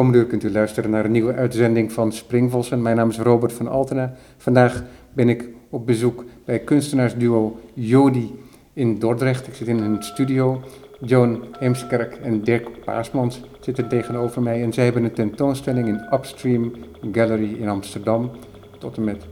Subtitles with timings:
[0.00, 2.82] komende kunt u luisteren naar een nieuwe uitzending van Springvossen.
[2.82, 4.12] Mijn naam is Robert van Altena.
[4.36, 8.38] Vandaag ben ik op bezoek bij kunstenaarsduo Jodi
[8.72, 9.46] in Dordrecht.
[9.46, 10.60] Ik zit in hun studio.
[11.00, 14.62] Joan Heemskerk en Dirk Paasmans zitten tegenover mij.
[14.62, 16.72] En zij hebben een tentoonstelling in Upstream
[17.12, 18.30] Gallery in Amsterdam.
[18.78, 19.24] Tot en met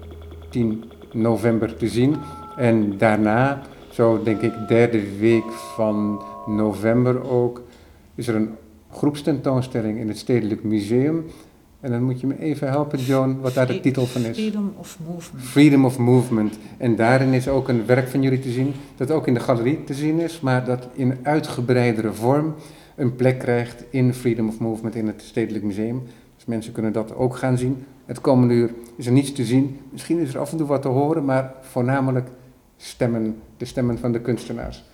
[0.49, 2.17] 10 november te zien.
[2.57, 7.63] En daarna, zo denk ik derde week van november ook,
[8.15, 8.51] is er een
[8.91, 11.25] groepstentoonstelling in het Stedelijk Museum.
[11.81, 14.39] En dan moet je me even helpen, Joan, wat daar de titel van is.
[14.39, 15.45] Freedom of Movement.
[15.45, 16.59] Freedom of Movement.
[16.77, 19.85] En daarin is ook een werk van jullie te zien, dat ook in de galerie
[19.85, 22.55] te zien is, maar dat in uitgebreidere vorm
[22.97, 26.03] een plek krijgt in Freedom of Movement in het Stedelijk Museum.
[26.37, 27.85] Dus mensen kunnen dat ook gaan zien.
[28.07, 29.79] Het komende uur is er niets te zien.
[29.91, 32.29] Misschien is er af en toe wat te horen, maar voornamelijk
[32.77, 34.85] stemmen, de stemmen van de kunstenaars.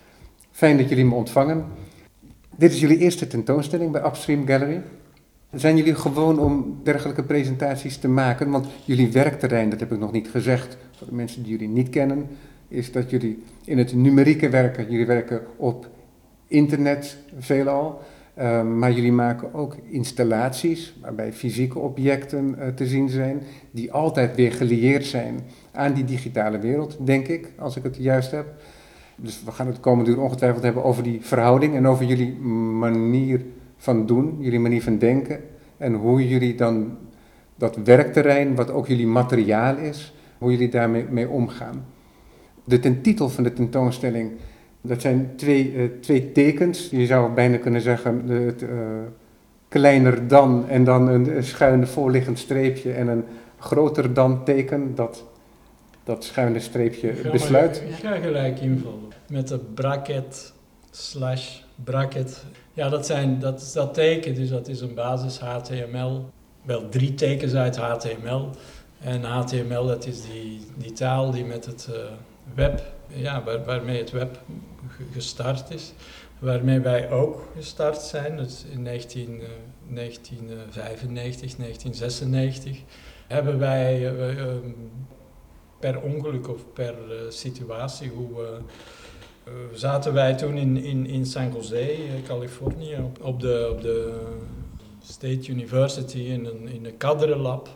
[0.51, 1.65] Fijn dat jullie me ontvangen.
[2.57, 4.81] Dit is jullie eerste tentoonstelling bij Upstream Gallery.
[5.53, 8.49] Zijn jullie gewoon om dergelijke presentaties te maken?
[8.49, 11.89] Want jullie werkterrein, dat heb ik nog niet gezegd, voor de mensen die jullie niet
[11.89, 12.27] kennen,
[12.67, 14.89] is dat jullie in het numerieke werken.
[14.89, 15.89] Jullie werken op
[16.47, 18.01] internet veelal,
[18.37, 24.35] uh, maar jullie maken ook installaties waarbij fysieke objecten uh, te zien zijn, die altijd
[24.35, 25.39] weer gelieerd zijn
[25.71, 28.45] aan die digitale wereld, denk ik, als ik het juist heb.
[29.15, 32.35] Dus we gaan het komende uur ongetwijfeld hebben over die verhouding en over jullie
[32.79, 33.41] manier
[33.77, 35.39] van doen, jullie manier van denken
[35.77, 36.97] en hoe jullie dan
[37.55, 41.85] dat werkterrein, wat ook jullie materiaal is, hoe jullie daarmee mee omgaan.
[42.63, 44.31] De ten titel van de tentoonstelling,
[44.81, 46.89] dat zijn twee, uh, twee tekens.
[46.89, 48.69] Je zou bijna kunnen zeggen het, uh,
[49.67, 53.23] kleiner dan en dan een schuine voorliggend streepje en een
[53.59, 55.25] groter dan teken dat
[56.05, 57.81] dat schuine streepje ik besluit.
[57.81, 60.53] Maar, ik ga gelijk invullen met de bracket
[60.91, 62.45] slash bracket.
[62.73, 66.29] Ja, dat, zijn, dat is dat teken, dus dat is een basis HTML.
[66.61, 68.49] Wel drie tekens uit HTML.
[68.99, 71.95] En HTML, dat is die, die taal die met het uh,
[72.53, 74.39] web, ja, waar, waarmee het web
[75.11, 75.93] gestart is.
[76.39, 79.45] Waarmee wij ook gestart zijn, dus in 19, uh,
[79.89, 82.77] 1995, 1996,
[83.27, 84.45] hebben wij uh,
[85.85, 88.09] per ongeluk of per uh, situatie.
[88.09, 88.47] Hoe, uh,
[89.47, 91.95] uh, zaten wij toen in, in, in San Jose,
[92.27, 94.21] Californië, op, de, op de
[95.03, 97.69] State University in een, in een kaderenlab.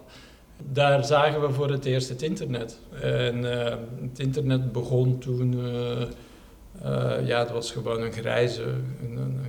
[0.72, 2.80] Daar zagen we voor het eerst het internet.
[3.02, 3.44] En
[4.02, 5.58] het internet begon toen,
[7.26, 8.64] ja, het was gewoon een grijze,
[9.02, 9.40] een,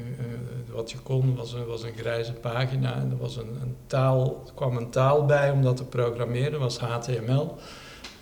[0.72, 4.42] wat je kon was een, was een grijze pagina en er was een, een taal,
[4.47, 7.56] er kwam een taal bij om dat te programmeren, was HTML.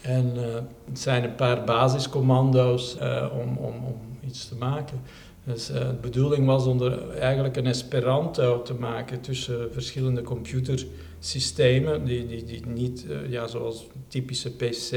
[0.02, 0.42] En uh,
[0.88, 5.00] het zijn een paar basiscommando's uh, om, om, om iets te maken.
[5.44, 12.04] Dus uh, de bedoeling was om er eigenlijk een Esperanto te maken tussen verschillende computersystemen,
[12.04, 14.92] die, die, die niet, ja, zoals typische PC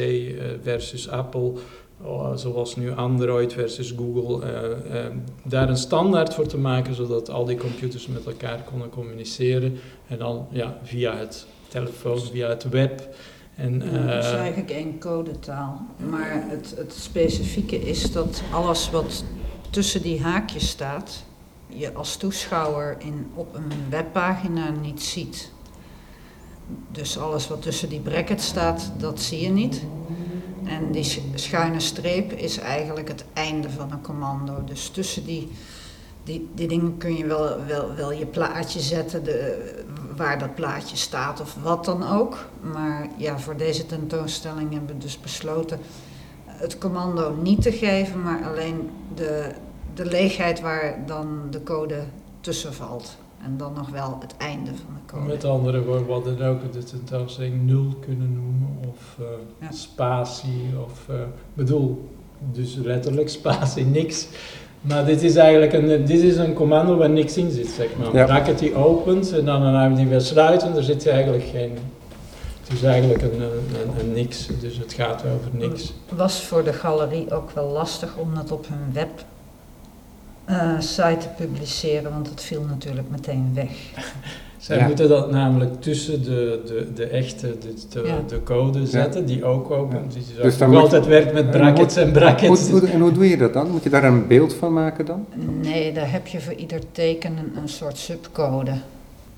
[0.62, 1.54] versus Apple,
[2.36, 4.46] zoals nu Android versus Google,
[5.44, 10.18] daar een standaard voor te maken, zodat al die computers met elkaar konden communiceren en
[10.18, 13.10] dan ja, via het telefoon, via het web.
[13.56, 15.86] En, uh, het is eigenlijk één codetaal.
[16.10, 19.24] Maar het, het specifieke is dat alles wat
[19.70, 21.24] tussen die haakjes staat,
[21.68, 25.52] je als toeschouwer in, op een webpagina niet ziet.
[26.92, 29.82] Dus alles wat tussen die brackets staat, dat zie je niet.
[30.64, 34.64] En die schuine streep is eigenlijk het einde van een commando.
[34.66, 35.52] Dus tussen die,
[36.24, 39.84] die, die dingen kun je wel, wel, wel je plaatje zetten, de,
[40.16, 42.46] waar dat plaatje staat of wat dan ook.
[42.74, 45.80] Maar ja, voor deze tentoonstelling hebben we dus besloten
[46.62, 49.52] het commando niet te geven, maar alleen de,
[49.94, 52.04] de leegheid waar dan de code
[52.40, 53.18] tussen valt.
[53.44, 55.26] En dan nog wel het einde van de code.
[55.26, 59.26] Met andere woorden, we hadden ook de tentoonstelling nul kunnen noemen, of uh,
[59.60, 59.72] ja.
[59.72, 61.16] spatie, of uh,
[61.54, 62.10] bedoel,
[62.52, 64.28] dus letterlijk spatie, niks.
[64.82, 68.16] Maar dit is eigenlijk een, dit is een commando waar niks in zit, zeg maar.
[68.16, 68.26] Ja.
[68.26, 71.78] Bracket die opent en dan gaan we die weer sluiten, er zit eigenlijk geen...
[72.64, 75.94] Het is eigenlijk een, een, een, niks, dus het gaat over niks.
[76.10, 79.26] Het was voor de galerie ook wel lastig om dat op hun web
[80.46, 83.72] eh, site te publiceren, want het viel natuurlijk meteen weg.
[84.62, 84.86] Zij Ja.
[84.88, 88.20] moeten dat namelijk tussen de, de, de echte, de, de, Ja.
[88.28, 89.98] de code zetten, die ook open.
[89.98, 90.04] Ja.
[90.14, 92.70] Die Dus dus dan je- altijd werkt met en brackets en brackets.
[92.70, 93.70] Hoe, hoe- en hoe doe je dat dan?
[93.72, 95.26] Moet je daar een beeld van maken dan?
[95.62, 98.72] Nee, daar heb je voor ieder teken een, een soort subcode.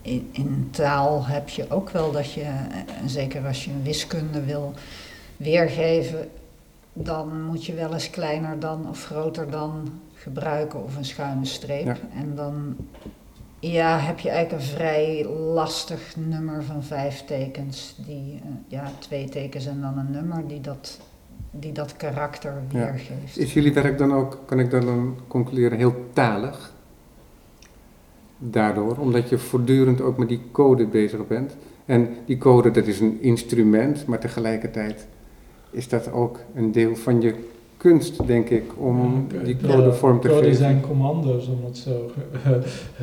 [0.02, 2.42] In, in taal heb je ook wel dat je,
[3.02, 4.74] en zeker als je een wiskunde wil
[5.38, 6.28] weergeven,
[6.94, 9.72] dan moet je wel eens kleiner dan of groter dan
[10.16, 11.86] gebruiken of een schuine streep.
[11.86, 11.98] Ja.
[12.16, 12.76] En dan
[13.72, 17.96] ja, heb je eigenlijk een vrij lastig nummer van vijf tekens.
[18.06, 21.00] Die, eh, ja, twee tekens en dan een nummer die dat,
[21.52, 22.86] die dat karakter Ja.
[22.92, 23.38] weergeeft.
[23.38, 26.74] Is jullie werk dan ook, kan ik dan concluderen, heel talig?
[28.38, 31.56] Daardoor, omdat je voortdurend ook met die code bezig bent.
[31.86, 35.08] En die code, dat is een instrument, maar tegelijkertijd
[35.72, 37.36] is dat ook een deel van je
[37.84, 40.56] kunst, denk ik, om die ja, code vorm te code geven.
[40.58, 42.12] zijn commando's, om het zo,
[42.46, 42.52] eh,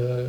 [0.05, 0.25] eh, eh,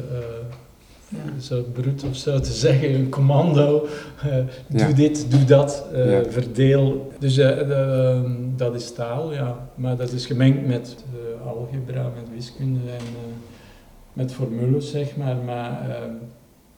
[1.09, 1.39] Ja.
[1.41, 2.93] zo bruut of zo te zeggen.
[2.93, 3.85] Een commando,
[4.21, 4.37] eh,
[4.67, 4.85] Ja.
[4.85, 6.29] doe dit, doe dat, eh, Ja.
[6.29, 7.11] verdeel.
[7.19, 9.67] Dus eh, ehm, dat is taal, ja.
[9.75, 13.33] Maar dat is gemengd met eh, algebra, met wiskunde en eh,
[14.13, 15.35] met formules, zeg maar.
[15.45, 16.11] Maar, ehm,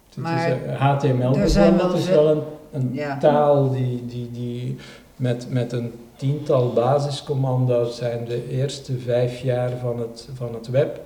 [0.09, 2.41] het Maar is, HTML er zijn bijvoorbeeld wel is wel een,
[2.81, 3.17] een Ja.
[3.17, 4.75] taal die, die, die
[5.15, 11.01] met, met een tiental basiscommando's zijn de eerste vijf jaar van het, van het web.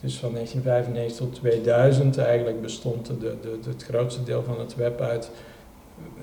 [0.00, 5.00] Dus van 1995 tot 2000 eigenlijk bestond de, de, het grootste deel van het web
[5.00, 5.30] uit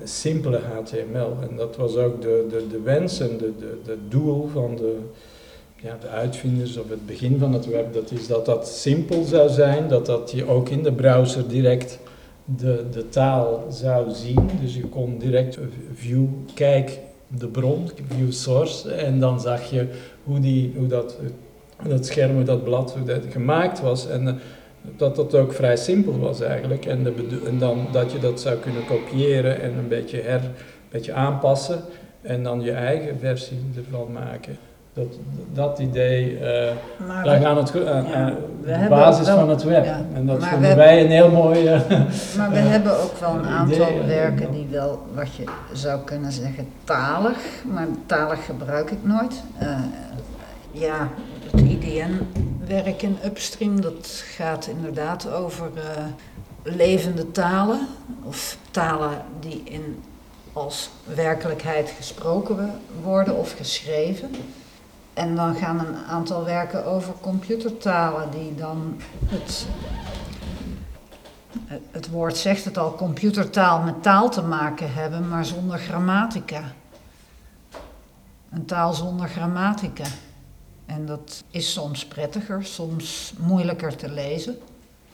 [0.04, 1.36] simpele HTML.
[1.48, 4.96] En dat was ook de, de, de wens en de, de, de doel van de,
[5.76, 7.94] ja, de uitvinders of het begin van het web.
[7.94, 11.98] Dat is dat dat simpel zou zijn, dat dat je ook in de browser direct
[12.44, 14.50] de, de taal zou zien.
[14.60, 15.58] Dus je kon direct
[15.94, 16.24] view,
[16.54, 16.98] kijk
[17.38, 19.86] de bron, view source, en dan zag je
[20.24, 21.18] hoe, die, hoe dat,
[21.88, 22.96] dat scherm, hoe dat blad,
[23.30, 24.08] gemaakt was.
[24.08, 24.34] En eh,
[24.96, 26.86] dat dat ook vrij simpel was eigenlijk.
[26.86, 27.14] En,
[27.46, 30.50] en dan dat je dat zou kunnen kopiëren en een beetje, her, een
[30.88, 31.80] beetje aanpassen
[32.22, 34.58] en dan je eigen versie ervan maken.
[34.94, 35.06] Dat,
[35.52, 36.72] dat idee, eh
[37.06, 39.62] Maar lag we- aan, het, gro- aan- ja, aan we de basis wel- van het
[39.62, 39.84] web.
[39.84, 41.66] ja, en dat vonden hebben- wij een heel mooi...
[41.66, 41.80] eh,
[42.36, 45.44] Maar we Eh, hebben ook wel een aantal idee, eh, werken die wel, wat je
[45.72, 47.36] zou kunnen zeggen, talig,
[47.72, 49.42] maar talig gebruik ik nooit.
[49.58, 49.78] Eh,
[50.70, 51.08] ja,
[51.50, 56.02] het IDN-werk in Upstream, dat gaat inderdaad over eh,
[56.62, 57.86] levende talen,
[58.24, 59.10] of talen
[59.40, 60.02] die in,
[60.52, 62.70] als werkelijkheid gesproken
[63.02, 64.30] worden of geschreven.
[65.14, 68.96] En dan gaan een aantal werken over computertalen die dan
[69.26, 69.66] het
[71.90, 76.62] het- woord zegt het al, computertaal met taal te maken hebben, maar zonder grammatica.
[78.50, 80.04] Een taal zonder grammatica.
[80.86, 84.58] En dat is soms prettiger, soms moeilijker te lezen.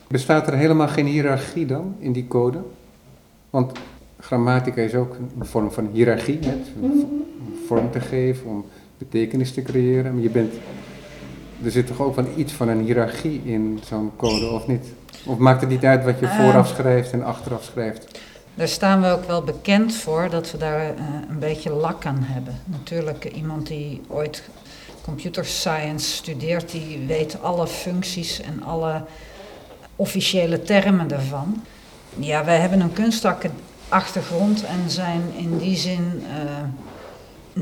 [0.07, 2.59] Bestaat er helemaal geen hiërarchie dan in die code?
[3.49, 3.71] Want
[4.19, 6.55] grammatica is ook een vorm van hiërarchie, hè?
[6.79, 7.25] om
[7.67, 8.65] vorm te geven, om
[8.97, 10.13] betekenis te creëren.
[10.13, 10.53] Maar je bent,
[11.63, 14.85] er zit toch ook wel iets van een hiërarchie in zo'n code, of niet?
[15.25, 16.39] Of maakt het niet uit wat je Eh.
[16.39, 18.19] vooraf schrijft en achteraf schrijft?
[18.55, 20.93] Daar staan we ook wel bekend voor dat we daar eh,
[21.29, 22.53] een beetje lak aan hebben.
[22.65, 24.43] Natuurlijk, eh, iemand die ooit
[25.03, 29.01] computer science studeert, die weet alle functies en alle
[29.95, 31.63] officiële termen daarvan.
[32.17, 36.23] Ja, wij hebben een kunstachtergrond en zijn in die zin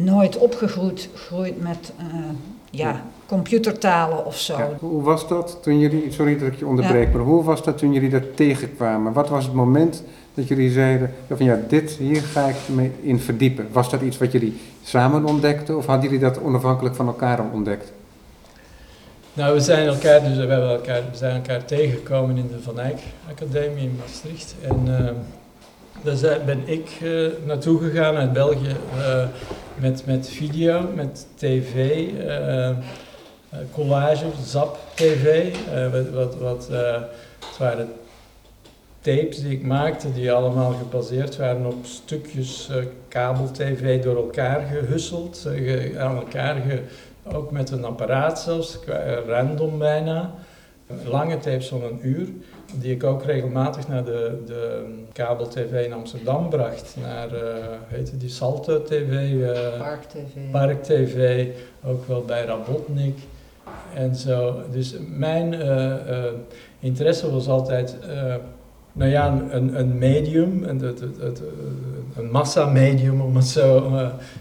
[0.04, 2.06] nooit opgegroeid groeid met eh,
[2.70, 4.58] ja, computertalen of zo.
[4.58, 7.78] Ja, hoe was dat toen jullie, sorry dat ik je onderbreek, maar hoe was dat
[7.78, 9.14] toen jullie dat tegenkwamen?
[9.14, 13.20] Wat was het moment dat jullie zeiden, van ja, dit, hier ga ik me in
[13.20, 13.68] verdiepen?
[13.72, 17.92] Was dat iets wat jullie samen ontdekten of hadden jullie dat onafhankelijk van elkaar ontdekt?
[19.34, 22.80] Nou, we zijn elkaar, dus we, hebben elkaar, we zijn elkaar tegengekomen in de Van
[22.80, 23.00] Eyck
[23.30, 24.56] Academie in Maastricht.
[24.62, 25.12] En eh,
[26.06, 29.28] daar ben ik eh, naartoe gegaan uit België eh,
[29.76, 32.70] met, met video, met tv, eh,
[33.74, 35.56] collage, zap tv.
[36.14, 37.90] wat, wat, het waren
[39.02, 42.70] tapes die ik maakte die allemaal gebaseerd waren op stukjes
[43.08, 46.62] kabel-tv door elkaar gehusseld, eh, ge- aan elkaar
[47.34, 48.78] ook met een apparaat zelfs,
[49.28, 50.34] random bijna.
[51.06, 52.28] Lange tapes van een uur,
[52.74, 56.96] die ik ook regelmatig naar de, de kabel-tv in Amsterdam bracht.
[57.02, 57.54] Naar, eh
[57.88, 60.52] heette die Salto TV, eh, Park TV.
[60.52, 61.46] Park TV,
[61.86, 63.18] ook wel bij Rabotnik
[63.94, 64.56] en zo.
[64.72, 65.94] Dus mijn eh,
[66.80, 67.98] interesse was altijd,
[68.94, 70.90] nou ja, een- een, een medium, een, eh,
[72.18, 73.90] een massamedium om het zo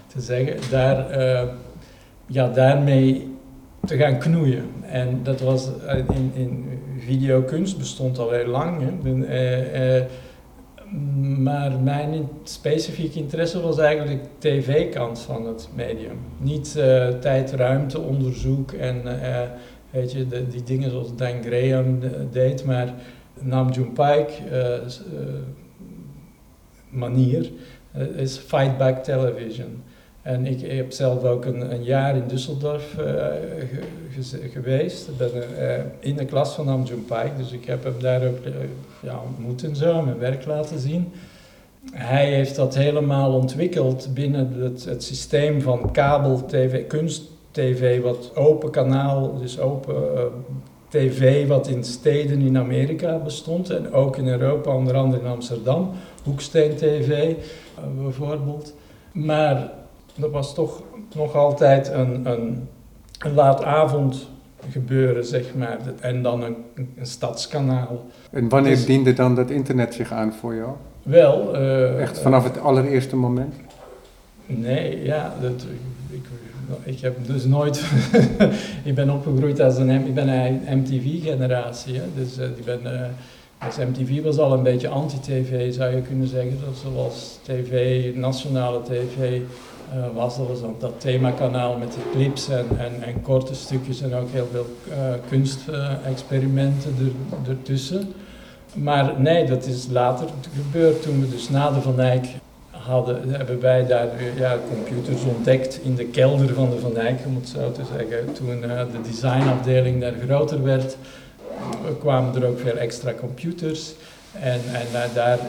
[0.07, 0.69] te zeggen.
[0.71, 1.05] Daar,
[2.25, 3.33] ja, daarmee
[3.85, 4.65] te gaan knoeien.
[4.81, 5.69] En dat was
[6.13, 6.65] in, in
[7.05, 9.03] videokunst bestond al heel lang.
[9.03, 10.05] Eh, eh,
[11.37, 16.17] maar mijn specifieke interesse was eigenlijk de tv-kant van het medium.
[16.37, 19.01] Niet uh, tijd, ruimte, onderzoek en
[19.89, 21.99] weet je, de, die dingen zoals Dan Graham
[22.31, 22.93] deed, maar
[23.39, 24.31] Nam June Paik
[26.89, 27.51] manier
[28.15, 29.83] is fight back television.
[30.25, 33.25] En ik, heb zelf ook een, een jaar in Düsseldorf uh,
[34.51, 35.07] geweest.
[35.07, 38.45] Ik ben uh, in de klas van Amjun Paik, dus ik heb hem daar ook
[38.45, 38.53] uh,
[39.01, 41.11] ja, ontmoet en zo, mijn werk laten zien.
[41.91, 49.37] Hij heeft dat helemaal ontwikkeld binnen het, het systeem van kabel-tv, kunst-tv, wat open kanaal,
[49.37, 50.31] dus open
[50.89, 55.91] tv, wat in steden in Amerika bestond en ook in Europa, onder andere in Amsterdam,
[56.23, 57.35] Hoeksteen TV
[57.97, 58.73] bijvoorbeeld.
[59.11, 59.83] Maar
[60.15, 60.81] dat was toch
[61.15, 62.67] nog altijd een, een,
[63.19, 64.29] een laatavond
[64.71, 65.77] gebeuren, zeg maar.
[65.99, 68.05] En dan een, een stadskanaal.
[68.29, 70.69] En wanneer dus, diende dan dat internet zich aan voor jou?
[71.03, 71.55] Wel...
[71.55, 73.55] Uh, Echt vanaf het allereerste moment?
[74.45, 75.65] Nee, ja, dat,
[76.09, 76.25] ik,
[76.83, 77.85] ik heb dus nooit...
[78.83, 82.79] ik ben opgegroeid als een, ik ben een MTV-generatie, dus uh, ik ben...
[82.83, 83.01] Uh,
[83.73, 86.57] MTV was al een beetje anti-tv, zou je kunnen zeggen.
[86.65, 89.39] Dat zoals tv, nationale tv,
[89.93, 90.37] uh, was.
[90.37, 94.47] Dat was dat themakanaal met de clips en, en, en, korte stukjes en ook heel
[94.51, 94.95] veel uh,
[95.29, 98.13] kunstexperimenten er, ertussen.
[98.73, 102.25] Maar nee, dat is later gebeurd toen we dus na de Van Eyck
[102.69, 104.07] hadden, hebben wij daar
[104.37, 108.33] ja, computers ontdekt in de kelder van de Van Eyck, om het zo te zeggen.
[108.33, 110.97] Toen de designafdeling daar groter werd,
[111.99, 113.93] kwamen er ook veel extra computers.
[114.31, 115.39] En, en daar,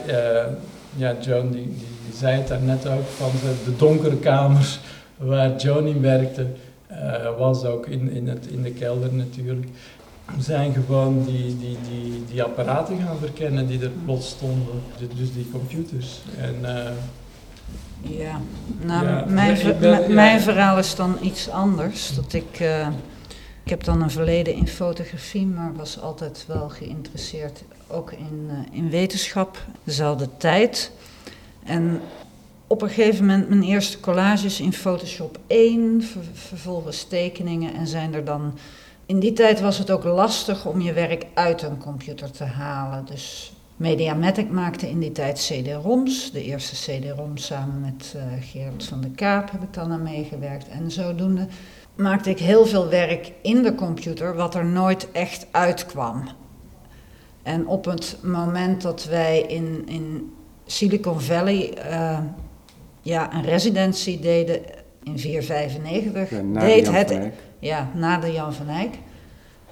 [0.97, 4.79] ja, Joan die, die zei het daarnet ook, van de, de donkere kamers
[5.17, 6.47] waar Johnny werkte,
[6.91, 9.67] uh, was ook in, in, het, in de kelder natuurlijk.
[10.37, 14.83] We zijn gewoon die, die, die, die apparaten gaan verkennen die er plots stonden,
[15.17, 16.21] dus die computers.
[16.41, 18.41] En, uh, ja,
[18.81, 22.15] nou, ja, mijn, ben, mijn verhaal is dan iets anders.
[22.15, 22.89] Dat ik, uh,
[23.67, 28.91] ik heb dan een verleden in fotografie, maar was altijd wel geïnteresseerd ook in, in
[28.91, 29.65] wetenschap.
[29.85, 30.93] Dezelfde tijd.
[31.65, 32.01] En
[32.67, 38.25] op een gegeven moment mijn eerste collages in Photoshop 1, vervolgens tekeningen en zijn er
[38.25, 38.59] dan...
[39.07, 43.05] In die tijd was het ook lastig om je werk uit een computer te halen.
[43.05, 46.33] Dus Mediamatic maakte in die tijd CD-ROMs.
[46.33, 50.69] De eerste CD-ROM samen met uh, Gerard van der Kaap heb ik dan aan meegewerkt.
[50.69, 51.47] En zodoende
[51.97, 56.29] maakte ik heel veel werk in de computer wat er nooit echt uitkwam.
[57.43, 60.35] En op het moment dat wij in, in
[60.67, 62.19] Silicon Valley uh,
[63.03, 64.61] ja, een residentie deden
[65.03, 66.31] in 495.
[66.31, 68.95] Ja, deed het, ja, na de Jan van Eyck.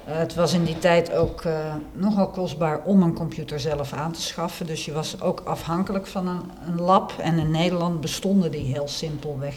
[0.09, 4.12] Uh, het was in die tijd ook uh, nogal kostbaar om een computer zelf aan
[4.12, 4.66] te schaffen.
[4.66, 7.12] Dus je was ook afhankelijk van een, een lab.
[7.19, 9.54] En in Nederland bestonden die heel simpelweg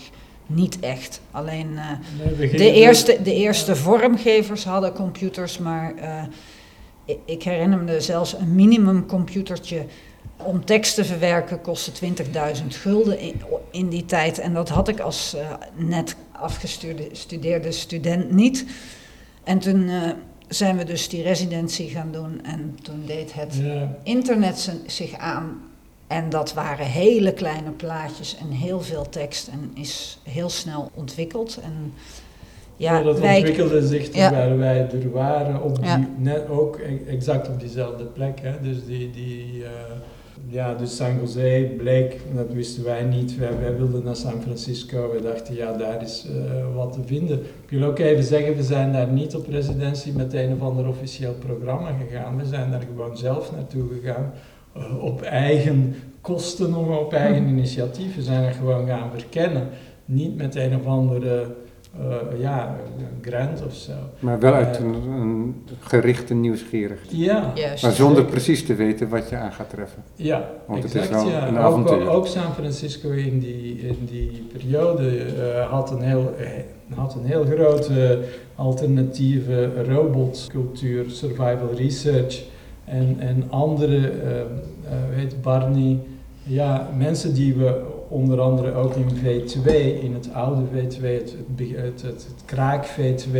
[0.47, 1.21] niet echt.
[1.31, 1.91] Alleen uh,
[2.37, 5.93] nee, de, eerste, de eerste vormgevers hadden computers, maar
[7.05, 9.85] ik, ik herinner me zelfs een minimumcomputertje
[10.37, 14.39] om tekst te verwerken kostte 20.000 gulden in, in, die tijd.
[14.39, 18.65] En dat had ik als uh, net afgestudeerde student niet.
[19.43, 19.89] En toen
[20.47, 22.43] zijn we dus die residentie gaan doen.
[22.43, 23.97] En toen deed het ja.
[24.03, 25.61] internet zich aan.
[26.07, 29.47] En dat waren hele kleine plaatjes en heel veel tekst.
[29.47, 31.59] En is heel snel ontwikkeld.
[31.63, 31.93] En,
[32.75, 34.57] ja, dat wij, ontwikkelde zich terwijl ja.
[34.57, 36.07] wij er waren, op die, ja.
[36.17, 38.39] net ook e-, exact op diezelfde plek.
[38.41, 38.61] Hè?
[38.61, 39.67] Dus die, die uh,
[40.49, 45.11] ja, dus San Jose bleek, dat wisten wij niet, wij, wij wilden naar San Francisco.
[45.11, 47.39] We dachten, ja, daar is uh, wat te vinden.
[47.39, 50.87] Ik wil ook even zeggen, we zijn daar niet op residentie met een of ander
[50.87, 52.37] officieel programma gegaan.
[52.37, 54.33] We zijn daar gewoon zelf naartoe gegaan,
[54.99, 57.49] op eigen kosten, nog op eigen hm.
[57.49, 58.15] initiatief.
[58.15, 59.67] We zijn er gewoon gaan verkennen.
[60.05, 61.55] Niet met een of andere
[62.01, 62.75] uh, ja,
[63.21, 63.91] grant of zo.
[64.19, 67.11] Maar wel uit een, een gerichte nieuwsgierigheid.
[67.11, 67.53] Ja.
[67.81, 70.03] Maar zonder precies te weten wat je aan gaat treffen.
[70.15, 71.47] Ja, Want exact, het is wel ja.
[71.47, 72.09] een avontuur.
[72.09, 76.35] Ook, ook, San Francisco in die, in die periode uh, had, een heel,
[76.95, 78.23] had een heel grote
[78.55, 82.43] alternatieve robotcultuur, survival research
[82.87, 84.11] en, en andere,
[85.15, 85.99] weet Barney,
[86.43, 92.01] ja, mensen die we onder andere ook in V2, in het oude V2, het, het,
[92.01, 93.39] het, het kraak V2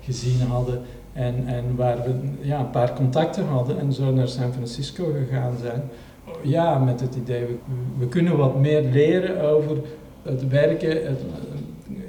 [0.00, 0.80] gezien hadden.
[1.12, 5.54] En, en waar we ja, een paar contacten hadden en zo naar San Francisco gegaan
[5.60, 5.82] zijn.
[6.42, 7.56] Ja, met het idee, we,
[7.98, 9.76] we kunnen wat meer leren over
[10.22, 11.16] het werken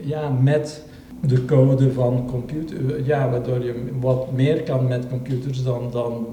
[0.01, 0.83] ja, met
[1.21, 6.27] de code van computer, ja, waardoor je wat meer kan met computers dan, dan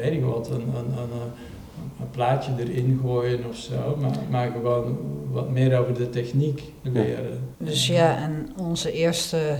[0.00, 1.10] weet ik wat, een, een, een,
[2.00, 4.98] een plaatje erin gooien of zo, maar, maar gewoon
[5.30, 7.54] wat meer over de techniek leren.
[7.56, 9.58] Dus ja, en onze eerste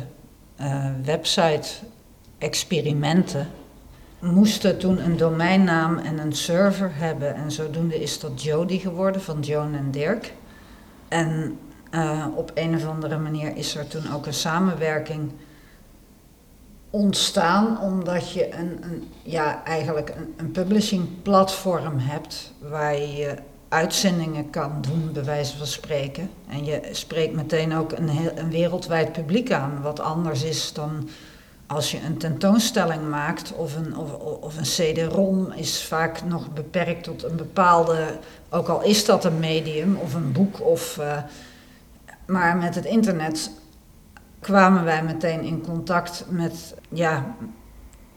[0.61, 3.49] uh, website-experimenten
[4.21, 7.35] moesten toen een domeinnaam en een server hebben.
[7.35, 10.35] En zodoende is dat Jody geworden van Joan en Dirk.
[11.09, 11.59] En
[11.95, 15.31] uh, op een of andere manier is er toen ook een samenwerking
[16.91, 23.35] ontstaan, omdat je een, een ja, eigenlijk een, een publishing platform hebt waar je
[23.69, 26.31] uitzendingen kan doen, bij wijze van spreken.
[26.49, 31.09] En je spreekt meteen ook een, heel, een wereldwijd publiek aan, wat anders is dan
[31.67, 37.05] als je een tentoonstelling maakt of een, of, of een CD-ROM is vaak nog beperkt
[37.05, 38.19] tot een bepaalde,
[38.49, 40.97] ook al is dat een medium of een boek of...
[41.01, 41.17] Uh,
[42.27, 43.51] maar met het internet
[44.41, 47.35] kwamen wij meteen in contact met ja,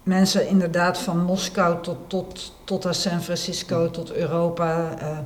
[0.03, 4.95] mensen inderdaad van Moskou tot, tot, tot aan San Francisco, tot Europa.
[5.01, 5.17] Uh.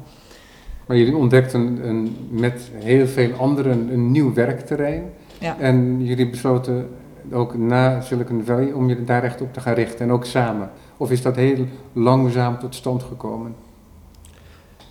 [0.86, 5.04] Maar jullie ontdekten een, met heel veel anderen een nieuw werkterrein.
[5.39, 5.58] Ja.
[5.60, 6.89] En jullie besloten
[7.32, 10.70] ook na Silicon Valley om je daar echt op te gaan richten en ook samen.
[10.98, 13.56] Of is dat heel langzaam tot stand gekomen?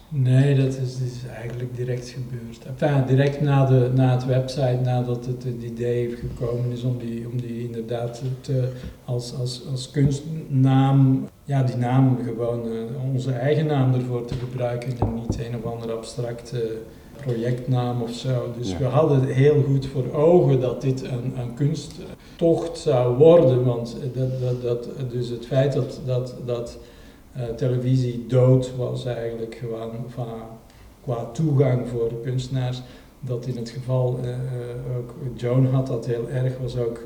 [0.09, 2.67] Nee, dat is, is eigenlijk direct gebeurd.
[2.67, 7.27] Enfin, direct na, de, na het website, nadat het, het idee gekomen is om die,
[7.33, 8.69] om die inderdaad te,
[9.05, 12.83] als, als, als kunstnaam, ja, die naam gewoon, uh,
[13.13, 16.79] onze eigen naam ervoor te gebruiken en niet een of andere abstracte
[17.17, 18.53] projectnaam of zo.
[18.59, 23.97] Dus we hadden heel goed voor ogen dat dit een, een kunsttocht zou worden, want
[24.15, 26.79] dat, dat, dat, dus het feit dat, dat, dat
[27.57, 30.27] televisie dood was eigenlijk gewoon van,
[31.03, 32.83] qua toegang voor kunstenaars.
[33.21, 37.01] Dat in het geval uh, ook Joan had dat heel erg, was ook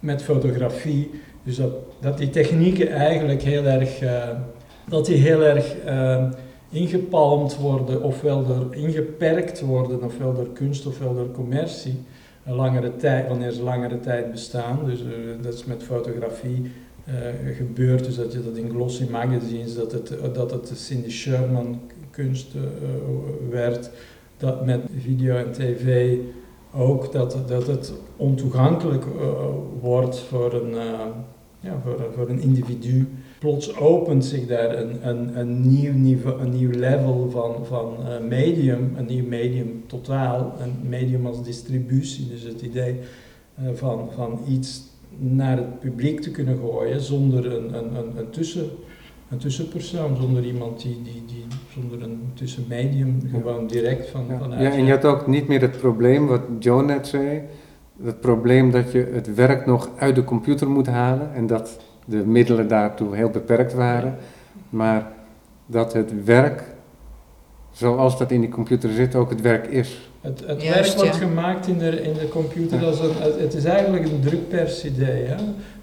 [0.00, 1.10] met fotografie.
[1.42, 1.60] Dus
[2.00, 3.98] dat, die technieken eigenlijk heel erg,
[4.88, 5.74] dat die heel erg
[6.70, 12.02] ingepalmd worden, ofwel ingeperkt worden, ofwel door kunst ofwel door commercie.
[12.44, 14.78] Een langere tijd, wanneer ze langere tijd bestaan.
[14.84, 15.04] Dus
[15.42, 16.70] dat is met fotografie
[17.56, 18.04] gebeurt.
[18.04, 22.62] Dus dat je dat in glossy magazines, dat het, dat het Cindy Sherman kunst uh,
[23.50, 23.90] werd,
[24.36, 26.16] dat met video en tv
[26.74, 29.04] ook, dat, dat het ontoegankelijk
[29.80, 30.74] wordt voor een,
[31.60, 33.08] ja, voor, voor een individu.
[33.38, 37.96] Plots opent zich daar een, een, een, nieuw, niveau, een nieuw level van, van
[38.28, 42.28] medium, een nieuw medium totaal, een medium als distributie.
[42.28, 42.98] Dus het idee
[43.74, 44.82] van, van iets
[45.18, 48.70] naar het publiek te kunnen gooien zonder een, een, een, een, tussen,
[49.30, 54.38] een tussenpersoon, zonder iemand die, die, die zonder een tussenmedium, gewoon direct van, ja.
[54.38, 54.62] vanuit.
[54.62, 57.42] Ja, en je had ook niet meer het probleem wat Joe net zei,
[58.02, 62.26] het probleem dat je het werk nog uit de computer moet halen en dat de
[62.26, 64.16] middelen daartoe heel beperkt waren,
[64.68, 65.12] maar
[65.66, 66.73] dat het werk
[67.74, 70.10] zoals dat in die computer zit ook het werk is.
[70.20, 72.86] Het, het werk wordt gemaakt in de, in de computer, ja.
[72.86, 75.24] als een, het is eigenlijk een drukpersidee.
[75.24, 75.36] Hè?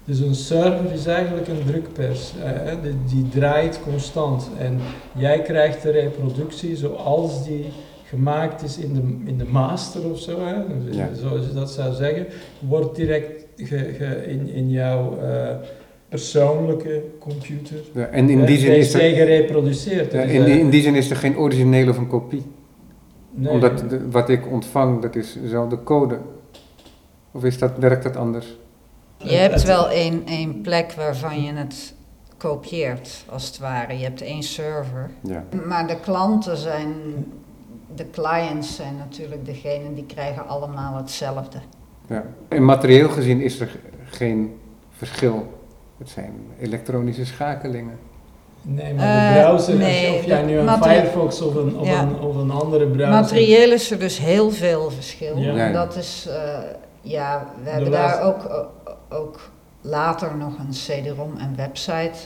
[0.04, 2.32] Dus een server is eigenlijk een drukpers.
[2.36, 2.80] Hè?
[2.80, 4.50] Die, die, draait constant.
[4.58, 4.80] En
[5.14, 7.64] jij krijgt de reproductie zoals die
[8.04, 10.54] gemaakt is in de, in de master of zo, hè?
[10.90, 11.08] Ja.
[11.14, 12.26] zoals je dat zou zeggen,
[12.58, 15.54] wordt direct ge, ge, in, in jouw uh,
[16.12, 20.12] persoonlijke computer ja, en in die zin is er, gereproduceerd.
[20.12, 22.42] Ja, in, die, in die zin is er geen originele of een kopie.
[23.30, 23.52] Nee.
[23.52, 26.18] Omdat de, wat ik ontvang, dat is dezelfde code.
[27.30, 28.56] Of is dat, werkt dat anders?
[29.16, 31.94] Je hebt wel één, één plek waarvan je het
[32.36, 33.98] kopieert, als het ware.
[33.98, 35.10] Je hebt één server.
[35.20, 35.44] Ja.
[35.66, 36.94] Maar de klanten zijn,
[37.94, 41.58] de clients zijn natuurlijk degene die krijgen allemaal hetzelfde.
[42.06, 42.24] Ja.
[42.48, 44.54] En materieel gezien is er geen
[44.90, 45.60] verschil.
[46.02, 47.98] Het zijn elektronische schakelingen.
[48.62, 52.02] Nee, maar de browser, uh, nee, of jij nu een Firefox of een, of, ja.
[52.02, 53.10] een, of een andere browser...
[53.10, 55.38] Materieel is er dus heel veel verschil.
[55.38, 55.56] Ja.
[55.56, 56.34] En dat is, uh,
[57.00, 58.68] ja, we hebben daar ook,
[59.08, 62.18] ook later nog een CD-ROM en website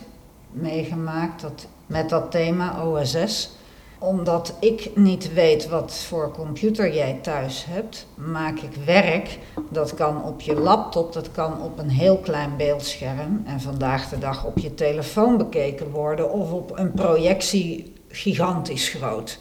[0.50, 3.50] meegemaakt dat, met dat thema OSS
[3.98, 9.38] omdat ik niet weet wat voor computer jij thuis hebt, maak ik werk.
[9.70, 14.18] Dat kan op je laptop, dat kan op een heel klein beeldscherm en vandaag de
[14.18, 19.38] dag op je telefoon bekeken worden of op een projectie gigantisch groot.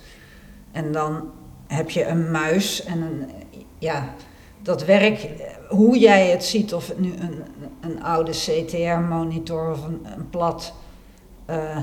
[0.72, 1.30] En dan
[1.68, 3.30] heb je een muis en een,
[3.78, 4.14] ja,
[4.62, 5.30] dat werk,
[5.70, 7.44] hoe jij het ziet, of het nu een,
[7.82, 10.74] een oude CTR-monitor of een, plat,
[11.50, 11.78] uh,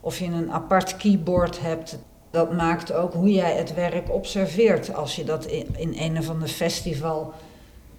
[0.00, 1.98] of je een apart keyboard hebt,
[2.32, 4.94] dat maakt ook hoe jij het werk observeert.
[4.94, 7.32] Als je dat in, in een of ander festival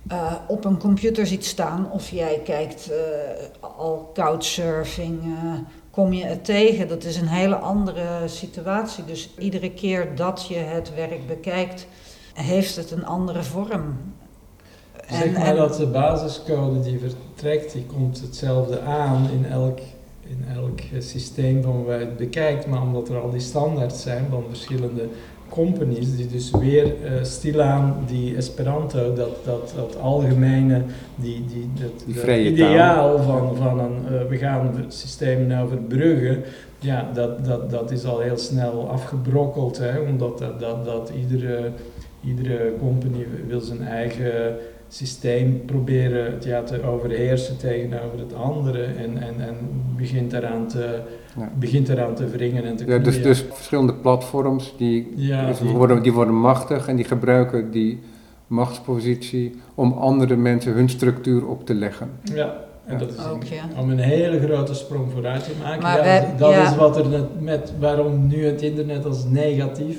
[0.07, 2.97] eh, op een computer ziet staan of jij kijkt uh,
[3.77, 5.53] al couchsurfing, uh,
[5.91, 6.87] kom je het tegen.
[6.87, 9.05] Dat is een hele andere situatie.
[9.05, 11.87] Dus iedere keer dat je het werk bekijkt,
[12.33, 13.97] heeft het een andere vorm.
[15.09, 19.79] Zeg maar dat de basiscode die vertrekt, die komt hetzelfde aan in elk,
[20.27, 24.25] in elk systeem van waar je het bekijkt, maar omdat er al die standaards zijn
[24.29, 25.07] van verschillende
[25.53, 30.81] companies die dus weer uh, stilaan die Esperanto, dat, dat, dat algemene,
[31.15, 32.39] die, die, dat, die dat taal.
[32.39, 36.43] ideaal van, van een, uh, we gaan het systeem nou verbruggen,
[36.79, 41.71] ja, dat, dat, dat is al heel snel afgebrokkeld, hè, omdat dat, dat, dat iedere,
[42.23, 44.55] iedere company wil zijn eigen
[44.87, 49.55] systeem proberen ja, te overheersen tegenover het andere en, en, en
[49.97, 50.99] begint eraan te,
[51.37, 51.51] ja.
[51.59, 55.69] begint eraan te wringen en te ja, dus, dus verschillende platforms die, ja, dus die,
[55.69, 57.99] worden, die worden machtig en die gebruiken die
[58.47, 62.09] machtspositie om andere mensen hun structuur op te leggen.
[62.33, 62.55] Ja,
[62.85, 63.81] en dat is Ook, ja.
[63.81, 65.81] om een hele grote sprong vooruit te maken.
[65.81, 66.69] Maar ja, wij- dat ja.
[66.69, 69.97] is wat er net met, waarom nu het internet als negatief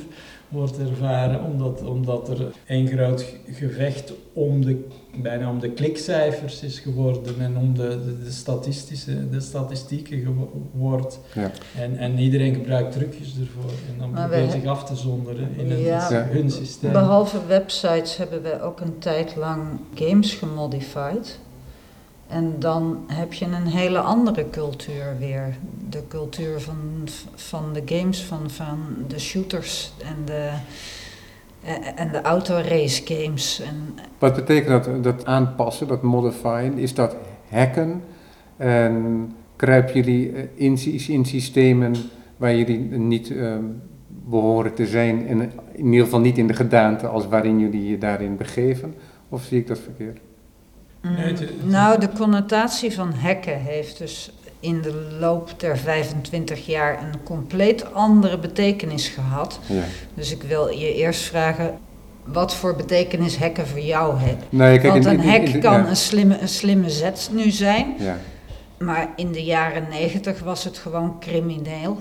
[0.48, 4.84] wordt ervaren, omdat, omdat er een groot gevecht om de,
[5.22, 11.18] bijna om de klikcijfers is geworden en om de, de, de, statistische, de statistieken wordt.
[11.34, 11.50] Ja.
[11.80, 15.48] En, en iedereen gebruikt trucjes ervoor en dan Maar probeert wij- zich af te zonderen
[15.56, 16.10] in een, Ja.
[16.10, 16.24] Ja.
[16.24, 16.92] hun systeem.
[16.92, 19.62] Behalve websites hebben we ook een tijd lang
[19.94, 21.38] games gemodified.
[22.28, 25.56] En dan heb je een hele andere cultuur weer.
[25.88, 26.78] De cultuur van,
[27.34, 30.50] van de games, van, van de shooters en de,
[31.64, 33.60] eh, en de autorace games.
[33.60, 36.78] En Wat betekent dat, dat aanpassen, dat modifyen?
[36.78, 37.16] Is dat
[37.48, 38.02] hacken?
[38.56, 41.94] En kruipen jullie eh, in, in systemen
[42.36, 43.64] waar jullie niet ehm,
[44.06, 47.98] behoren te zijn en in ieder geval niet in de gedaante als waarin jullie je
[47.98, 48.94] daarin begeven?
[49.28, 50.18] Of zie ik dat verkeerd?
[51.04, 55.78] Mm, Nee, het- het- nou, de connotatie van hacken heeft dus in de loop der
[55.78, 59.58] 25 jaar een compleet andere betekenis gehad.
[59.66, 59.82] Ja.
[60.14, 61.78] Dus ik wil je eerst vragen,
[62.24, 64.36] wat voor betekenis hacken voor jou heeft?
[64.48, 65.88] Nee, kijk, Want een in- in- hack in de- kan ja.
[65.88, 68.18] een, slimme, een slimme zet nu zijn, Ja.
[68.78, 71.98] maar in de jaren 90 was het gewoon crimineel.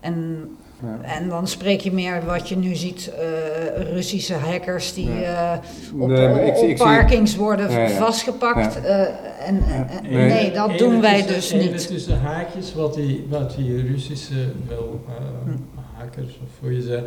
[0.00, 0.48] En,
[0.82, 0.98] Ja.
[1.20, 5.52] en dan spreek je meer wat je nu ziet, eh, Russische hackers die Ja.
[5.52, 7.88] eh, op, Nee, maar ik- op ik zie- parkings worden Ja, ja.
[7.88, 8.74] vastgepakt.
[8.74, 8.80] Ja.
[8.80, 9.00] eh,
[9.48, 10.28] en, en- en- Nee.
[10.28, 11.86] nee, dat Even doen wij tussen- dus even niet.
[11.88, 14.34] tussen haakjes, wat die, wat die Russische
[14.68, 15.14] wel, eh,
[15.44, 15.50] Hm.
[16.02, 17.02] Hackers, of hoe je ze,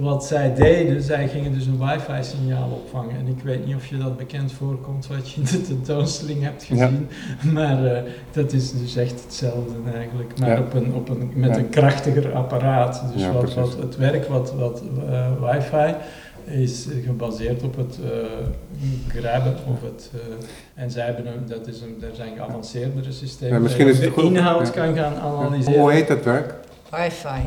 [0.00, 3.16] wat zij deden, zij gingen dus een wifi-signaal opvangen.
[3.16, 6.66] En ik weet niet of je dat bekend voorkomt, wat je in de tentoonstelling hebt
[6.66, 6.74] Ja.
[6.86, 7.08] gezien.
[7.52, 10.58] Maar eh, dat is dus echt hetzelfde eigenlijk, maar Ja.
[10.60, 11.56] op een, op een, met Ja.
[11.56, 13.02] een krachtiger apparaat.
[13.12, 15.94] Dus Ja, wat, wat, het werk wat, wat eh, wifi
[16.44, 18.26] is gebaseerd op het eh
[19.08, 20.10] grabben of het...
[20.74, 23.54] en zij hebben een, dat is een, er zijn geavanceerdere systemen.
[23.54, 24.72] Ja, misschien waar is je het de goed- inhoud ja.
[24.72, 25.80] kan gaan analyseren.
[25.80, 26.54] Hoe heet dat werk?
[26.90, 27.40] Wifi.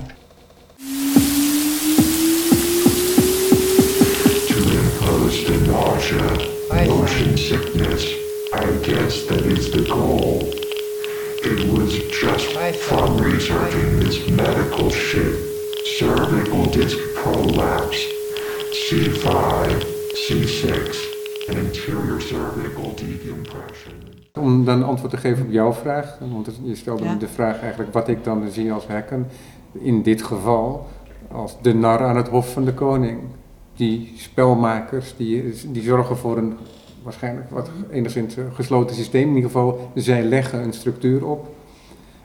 [24.40, 27.14] Om dan antwoord te geven op jouw vraag, want je stelde Ja.
[27.14, 29.28] me de vraag eigenlijk wat ik dan zie als hacken.
[29.72, 30.88] In dit geval
[31.32, 33.20] als de nar aan het hof van de koning.
[33.76, 36.58] Die spelmakers, die, die zorgen voor een
[37.04, 39.30] waarschijnlijk wat enigszins eh, gesloten systeem.
[39.30, 41.56] In ieder geval, zij leggen een structuur op.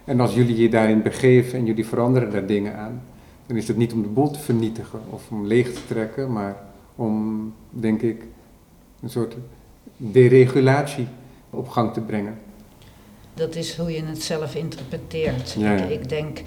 [0.05, 3.03] En als jullie je daarin begeven en jullie veranderen daar dingen aan,
[3.47, 6.57] dan is het niet om de boel te vernietigen of om leeg te trekken, maar
[6.95, 8.25] om, denk ik,
[9.03, 9.37] een soort
[9.97, 11.07] deregulatie
[11.51, 12.39] op gang te brengen.
[13.35, 15.55] Dat is hoe je het zelf interpreteert.
[15.59, 16.43] Ja, Ik, denk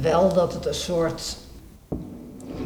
[0.00, 1.36] wel dat het een soort.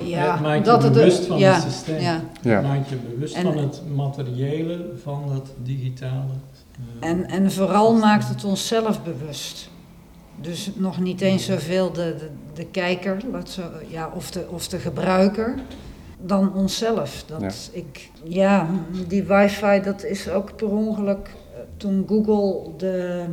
[0.02, 2.00] Ja, het maakt dat je het bewust van ja, het systeem.
[2.00, 2.20] Ja.
[2.42, 2.57] Ja.
[2.57, 6.33] Het maakt je bewust En- van het materiële, van het digitale.
[7.00, 9.68] eh, En, en vooral maakt het onszelf bewust.
[10.40, 14.68] Dus nog niet eens zoveel de, de, de kijker laat zo, ja, of, de, of
[14.68, 15.55] de gebruiker
[16.20, 17.24] dan onszelf.
[17.26, 17.50] Dat Ja.
[17.79, 18.66] Ik, ja,
[19.09, 23.24] die wifi dat is ook per ongeluk eh, toen Google de,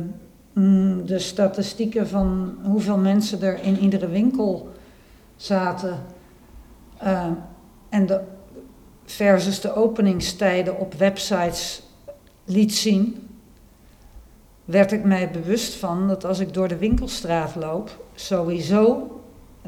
[1.04, 4.68] de statistieken van hoeveel mensen er in iedere winkel
[5.36, 6.02] zaten
[6.98, 7.26] eh,
[7.88, 8.20] en de,
[9.04, 11.82] versus de openingstijden op websites
[12.44, 13.28] liet zien,
[14.64, 19.08] werd ik mij bewust van dat als ik door de winkelstraat loop, sowieso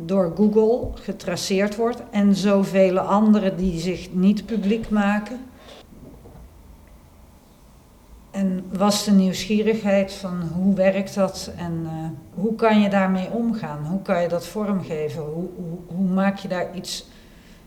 [0.01, 5.41] door Google getraceerd wordt en zoveel anderen die zich niet publiek maken.
[8.73, 11.93] Was de nieuwsgierigheid van hoe werkt dat en eh,
[12.35, 13.87] hoe kan je daarmee omgaan?
[13.87, 15.23] Hoe kan je dat vormgeven?
[15.23, 17.09] Hoe, hoe, hoe maak je daar iets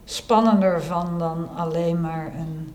[0.04, 2.74] spannender van dan alleen maar een,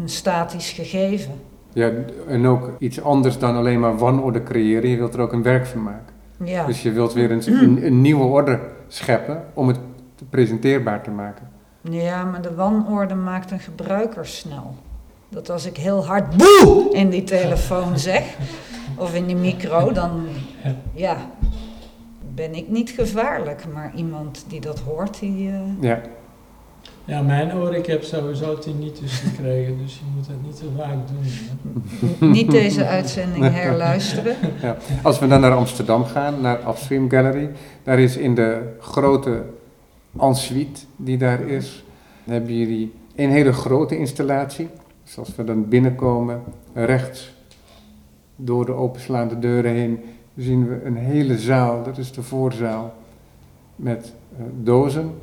[0.00, 1.32] een statisch gegeven?
[1.72, 1.90] Ja,
[2.28, 4.90] en ook iets anders dan alleen maar wanorde creëren.
[4.90, 6.14] Je wilt er ook een werk van maken.
[6.44, 9.78] Ja, Dus je wilt weer een, een, een nieuwe orde scheppen om het
[10.30, 11.48] presenteerbaar te maken.
[11.80, 14.74] ja maar de wanorde maakt een gebruiker snel.
[15.28, 18.22] Dat als ik heel hard boe in die telefoon zeg,
[18.96, 20.26] of in die micro, dan
[20.94, 21.16] ja,
[22.34, 23.64] ben ik niet gevaarlijk.
[23.72, 25.48] Maar iemand die dat hoort, die...
[25.48, 26.00] eh, Ja,
[27.04, 30.96] Ja, mijn oor, ik heb sowieso tinnitus gekregen, dus je moet het niet te vaak
[31.08, 31.22] doen.
[32.18, 32.26] Hè.
[32.26, 34.36] niet deze uitzending herluisteren.
[34.62, 34.76] ja.
[35.02, 37.50] Als we dan naar Amsterdam gaan, naar Upstream Gallery,
[37.82, 39.42] daar is in de grote
[40.20, 41.84] ensuite die daar is,
[42.24, 44.68] hebben jullie een hele grote installatie.
[45.08, 46.42] Dus als we dan binnenkomen,
[46.74, 47.34] rechts
[48.36, 50.00] door de openslaande deuren heen,
[50.36, 52.94] zien we een hele zaal, dat is de voorzaal,
[53.76, 55.14] met eh, dozen,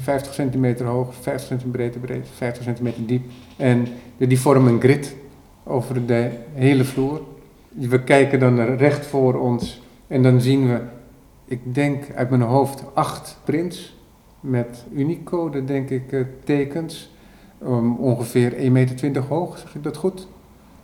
[0.00, 3.24] 50 centimeter hoog, 50 centimeter breed, 50 centimeter diep.
[3.56, 5.16] En die vormen een grid
[5.64, 7.20] over de hele vloer.
[7.68, 10.80] We kijken dan recht voor ons en dan zien we,
[11.44, 13.96] ik denk uit mijn hoofd, acht prints
[14.40, 17.14] met Unicode, denk ik, eh, tekens.
[17.62, 20.26] Um, ongeveer 1,20 meter hoog, zeg ik dat goed?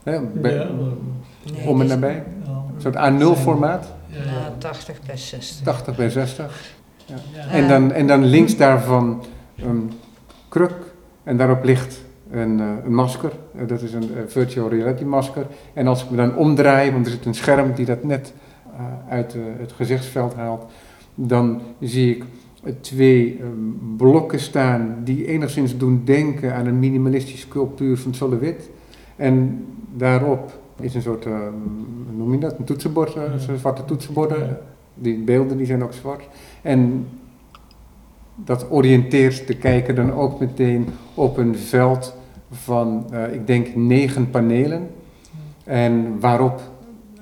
[0.02, 2.22] Hè, bij- Ja, maar- Nee, om en nabij.
[2.44, 2.50] ja.
[2.74, 4.24] Een soort A0-formaat, Ja, ja.
[4.30, 5.64] Nou, 80 bij 60.
[5.64, 6.74] 80 bij 60.
[7.06, 7.14] Ja.
[7.50, 9.24] En dan, en dan links daarvan
[9.56, 9.92] een
[10.48, 10.74] kruk
[11.22, 13.32] en daarop ligt een, eh, een masker.
[13.56, 15.46] Eh, dat is een eh, virtual reality masker.
[15.74, 18.32] En als ik me dan omdraai, want er zit een scherm die dat net
[18.76, 20.70] eh, uit het gezichtsveld haalt,
[21.14, 22.24] dan zie ik
[22.80, 23.46] twee eh,
[23.96, 28.70] blokken staan die enigszins doen denken aan een minimalistische sculptuur van Solowit.
[29.16, 29.64] En
[29.96, 31.32] daarop is een soort, eh,
[32.06, 33.22] hoe noem je dat, een toetsenbord, eh,
[33.56, 34.58] zwarte toetsenborden.
[34.94, 36.28] Die beelden die zijn ook zwart.
[36.62, 37.06] En
[38.34, 42.16] dat oriënteert de kijker dan ook meteen op een veld
[42.50, 44.88] van, eh, ik denk, negen panelen.
[45.64, 46.60] En waarop,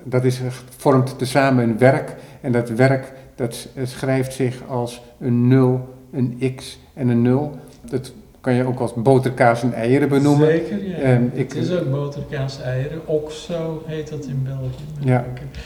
[0.05, 0.41] dat is,
[0.77, 2.17] vormt tezamen een werk.
[2.41, 7.51] En dat werk, dat schrijft zich als een 0, een x en een 0.
[7.91, 10.47] Dat kan je ook als boterkaas en eieren benoemen.
[10.47, 10.95] Zeker, ja.
[10.97, 13.01] Ehm, ik- het is ook boterkaas eieren.
[13.09, 15.09] Oxo heet dat in België.
[15.11, 15.25] Ja.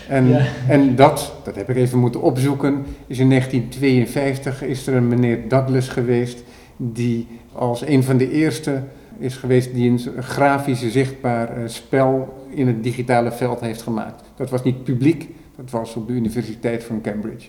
[0.08, 0.44] En, Ja.
[0.68, 5.48] en dat, dat heb ik even moeten opzoeken, is in 1952 is er een meneer
[5.48, 6.42] Douglas geweest
[6.76, 8.82] die als een van de eerste
[9.18, 14.22] is geweest die een grafisch zichtbaar eh, spel in het digitale veld heeft gemaakt.
[14.36, 17.48] Dat was niet publiek, dat was op de Universiteit van Cambridge.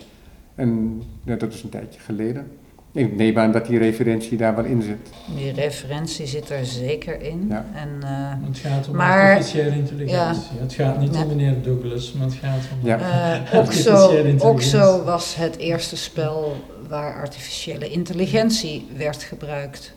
[0.56, 2.46] En ja, dat is een tijdje geleden.
[2.92, 4.96] Ik neem aan dat die referentie daar wel in zit.
[5.36, 7.46] Die referentie zit er zeker in.
[7.48, 7.66] Ja.
[7.74, 10.58] En, eh, Het gaat om Maar- artificiële intelligentie.
[10.58, 11.22] Het gaat niet Nee.
[11.22, 12.86] om meneer Douglas, maar het gaat om...
[12.88, 12.98] Ja.
[12.98, 14.48] eh, Artificiële Oxo, intelligentie.
[14.48, 16.56] Oxo was het eerste spel
[16.88, 19.94] waar artificiële intelligentie werd gebruikt.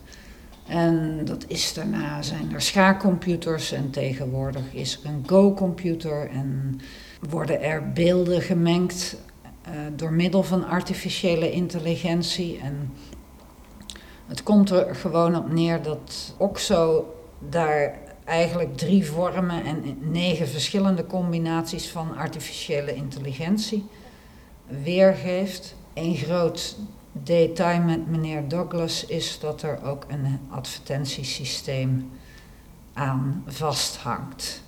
[0.68, 6.80] En dat is daarna zijn er schaakcomputers en tegenwoordig is er een Go-computer en
[7.30, 9.16] worden er beelden gemengd
[9.96, 12.58] door middel van artificiële intelligentie.
[12.58, 12.92] En
[14.26, 17.14] het komt er gewoon op neer dat Oxo
[17.48, 23.88] daar eigenlijk drie vormen en negen verschillende combinaties van artificiële intelligentie
[24.66, 25.74] weergeeft.
[25.94, 26.76] Een groot
[27.12, 32.10] detail met meneer Douglas is dat er ook een advertentiesysteem
[32.92, 34.62] aan vasthangt.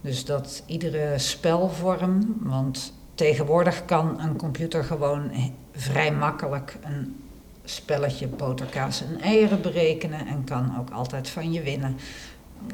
[0.00, 5.30] Dus dat iedere spelvorm, want tegenwoordig kan een computer gewoon
[5.72, 7.24] vrij makkelijk een
[7.64, 11.96] spelletje boterkaas en eieren berekenen en kan ook altijd van je winnen.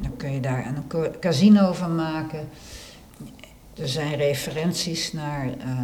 [0.01, 2.49] Dan kun je daar een ca- casino van maken.
[3.77, 5.79] Er zijn referenties naar eh,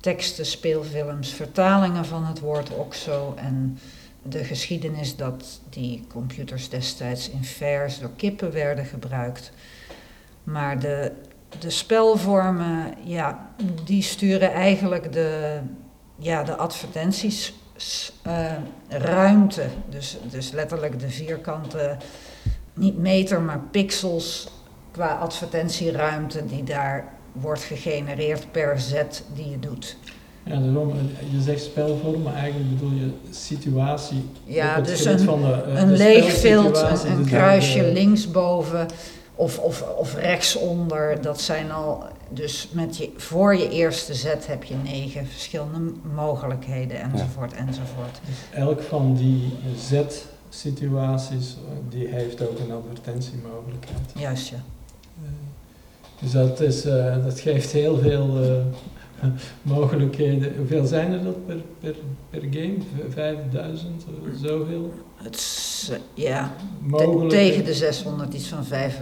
[0.00, 3.78] teksten, speelfilms, vertalingen van het woord OXO en
[4.22, 9.52] de geschiedenis dat die computers destijds in fairs door kippen werden gebruikt.
[10.44, 11.12] Maar de,
[11.58, 13.48] de spelvormen, ja,
[13.84, 15.58] die sturen eigenlijk de,
[16.18, 17.54] ja, de advertenties
[18.22, 18.52] eh,
[18.88, 19.62] ruimte.
[19.88, 21.96] Dus, dus letterlijk de vierkante,
[22.74, 24.48] niet meter, maar pixels
[24.90, 29.96] qua advertentieruimte die daar wordt gegenereerd per zet die je doet.
[30.42, 34.24] Ja, daarom, eh, je zegt spelvorm, maar eigenlijk bedoel je situatie.
[34.44, 37.92] Ja, op het dus een- van de, eh, Een leeg veld, een, een dus kruisje
[37.92, 38.86] linksboven
[39.36, 41.22] of, of, of rechtsonder.
[41.22, 47.00] Dat zijn al, dus met je, voor je eerste zet heb je negen verschillende mogelijkheden
[47.00, 48.20] enzovoort enzovoort.
[48.26, 54.12] Dus elk van die Z-situaties, eh, die heeft ook een advertentiemogelijkheid.
[54.14, 54.56] Juist ja.
[55.22, 55.30] Eh,
[56.20, 58.38] Dus dat, is, eh, dat geeft heel veel
[59.62, 60.52] mogelijkheden.
[60.56, 61.94] Hoeveel zijn er dat per, per,
[62.30, 62.74] per game?
[63.08, 64.92] V- 5000, of zoveel?
[65.16, 67.28] Het eh, ja, Mogelijk.
[67.30, 69.00] tegen de 600, iets van vijf-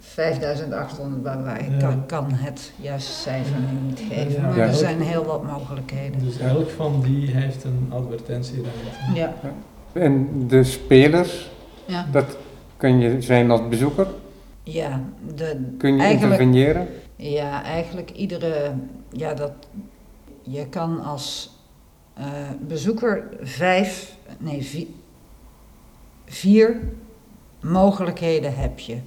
[0.00, 1.76] 5800, waar wij Ja.
[1.78, 4.32] kan, kan het juiste cijfer nu niet geven.
[4.32, 4.40] Ja.
[4.48, 4.66] Maar Ja.
[4.66, 6.24] er zijn heel wat mogelijkheden.
[6.24, 8.80] Dus elk van die heeft een advertentieruimte.
[9.14, 9.34] Ja,
[9.92, 11.50] En de spelers,
[11.86, 12.06] ja.
[12.12, 12.36] dat
[12.76, 14.06] kun je zijn als bezoeker,
[14.62, 15.00] ja,
[15.34, 16.88] de, kun je Eigenlijk- interveneren.
[17.16, 18.70] ja, eigenlijk iedere,
[19.10, 19.52] ja, dat,
[20.42, 21.50] je kan als
[22.14, 22.26] eh,
[22.60, 24.94] bezoeker vijf, nee, vi-
[26.24, 26.80] vier
[27.60, 28.98] mogelijkheden heb je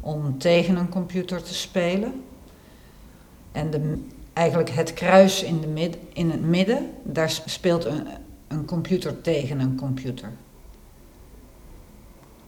[0.00, 2.22] om tegen een computer te spelen.
[3.52, 4.02] En de,
[4.32, 8.06] eigenlijk het kruis in, de mid, in het midden, daar speelt een,
[8.48, 10.32] een computer tegen een computer.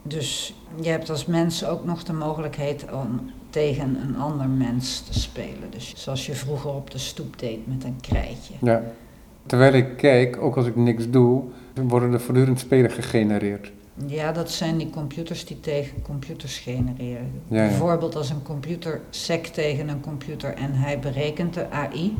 [0.02, 5.20] Dus je hebt als mens ook nog de mogelijkheid om tegen een ander mens te
[5.20, 5.70] spelen.
[5.70, 8.54] Dus zoals je vroeger op de stoep deed met een krijtje.
[8.60, 8.82] Ja.
[9.46, 11.42] Terwijl ik kijk, ook als ik niks doe,
[11.74, 13.72] worden er voortdurend spelen gegenereerd.
[14.06, 17.42] Ja, dat zijn die computers die tegen computers genereren.
[17.48, 17.68] Ja, ja.
[17.68, 22.16] Bijvoorbeeld als een computer sec tegen een computer en hij berekent de AI,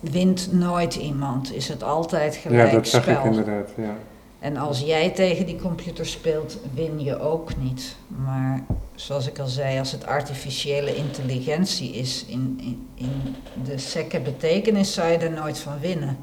[0.00, 1.54] wint nooit iemand.
[1.54, 3.18] Is het altijd gelijk Ja, dat zag spel.
[3.18, 3.70] ik inderdaad.
[3.76, 3.96] Ja.
[4.38, 7.96] En als jij tegen die computer speelt, win je ook niet.
[8.06, 14.20] Maar zoals ik al zei, als het artificiële intelligentie is in, in, in de sekke
[14.20, 16.18] betekenis, zou je er nooit van winnen.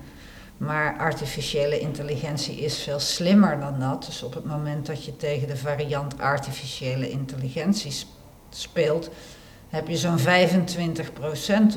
[0.57, 4.05] Maar artificiële intelligentie is veel slimmer dan dat.
[4.05, 8.07] Dus op het moment dat je tegen de variant artificiële intelligentie sp-
[8.49, 9.09] speelt,
[9.69, 10.21] heb je zo'n 25%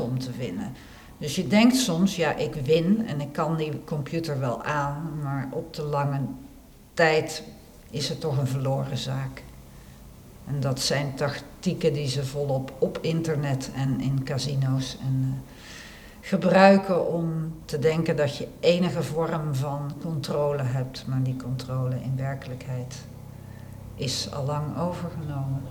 [0.01, 0.75] om te winnen.
[1.19, 5.49] Dus je denkt soms, ja, ik win en ik kan die computer wel aan, maar
[5.51, 6.21] op de lange
[6.95, 7.43] tijd
[7.91, 9.43] is het toch een verloren zaak.
[10.47, 15.57] En dat zijn tactieken die ze volop op internet en in casino's en, eh,
[16.21, 22.17] gebruiken om te denken dat je enige vorm van controle hebt, maar die controle in
[22.17, 22.95] werkelijkheid
[23.95, 25.63] is allang overgenomen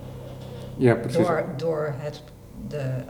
[0.76, 1.26] ja, precies.
[1.26, 2.22] door, door het,
[2.68, 3.02] de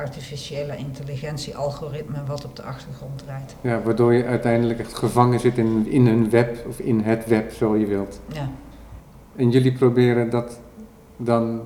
[0.00, 3.54] artificiële intelligentie-algoritme wat op de achtergrond draait.
[3.60, 7.52] Ja, waardoor je uiteindelijk echt gevangen zit in, in een web, of in het web,
[7.52, 8.20] zo je wilt.
[8.32, 8.50] Ja.
[9.36, 10.60] En jullie proberen dat
[11.16, 11.60] dan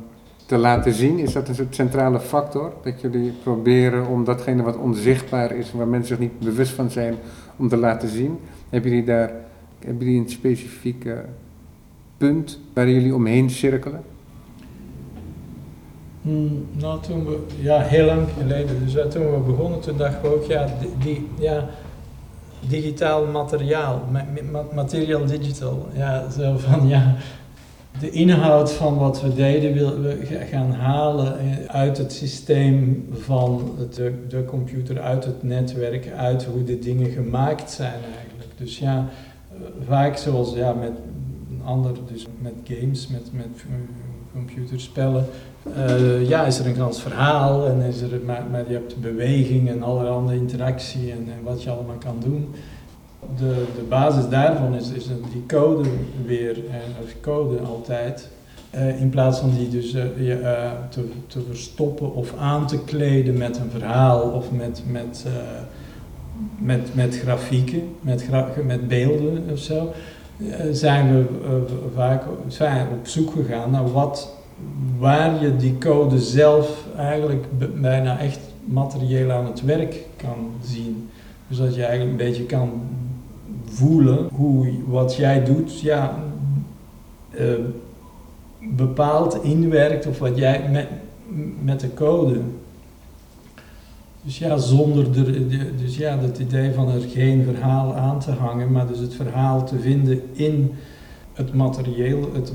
[0.46, 1.18] te laten zien.
[1.18, 2.72] Is dat een soort centrale factor?
[2.82, 7.14] Dat jullie proberen om datgene wat onzichtbaar is, waar mensen zich niet bewust van zijn,
[7.56, 8.38] om te laten zien?
[8.68, 9.32] Hebben jullie daar
[9.84, 11.06] hebben jullie een specifiek
[12.16, 14.02] punt waar jullie omheen cirkelen?
[16.24, 20.22] Hmm, nou, toen we, ja, heel lang geleden, dus eh, toen we begonnen, toen dachten
[20.22, 20.66] we ook, ja,
[21.02, 21.68] die, ja
[22.68, 27.14] digitaal materiaal, ma- ma- material digital, ja, zo van, ja,
[28.00, 33.72] de inhoud van wat we deden we ga- gaan halen eh, uit het systeem van
[33.94, 38.50] de, de computer, uit het netwerk, uit hoe de dingen gemaakt zijn eigenlijk.
[38.58, 39.08] Dus ja,
[39.52, 39.56] eh,
[39.88, 40.92] vaak zoals ja, met
[41.50, 43.64] een ander, dus met games, met, met
[44.32, 45.26] computerspellen,
[45.72, 49.82] eh, ja, is er een gans verhaal en is er, maar, je hebt beweging en
[49.82, 52.54] allerhande interactie en, en wat je allemaal kan doen.
[53.38, 55.88] De, de basis daarvan is, is die code
[56.26, 58.28] weer, eh, of code altijd.
[58.70, 62.78] Eh, in plaats van die dus eh, je, eh, te, te verstoppen of aan te
[62.78, 65.32] kleden met een verhaal of met, met, eh,
[66.58, 68.28] met, met grafieken, met,
[68.64, 69.92] met beelden of zo,
[70.38, 74.33] eh, zijn we eh, vaak zijn op zoek gegaan naar wat,
[74.98, 77.46] waar je die code zelf eigenlijk
[77.80, 81.08] bijna echt materieel aan het werk kan zien.
[81.48, 82.70] Dus dat je eigenlijk een beetje kan
[83.64, 86.18] voelen hoe wat jij doet, ja,
[87.30, 87.46] eh,
[88.76, 90.86] bepaald inwerkt of wat jij met,
[91.62, 92.40] met de code.
[94.22, 98.30] Dus ja, zonder er, de- dus ja, dat idee van er geen verhaal aan te
[98.30, 100.72] hangen, maar dus het verhaal te vinden in
[101.32, 102.52] het materieel, het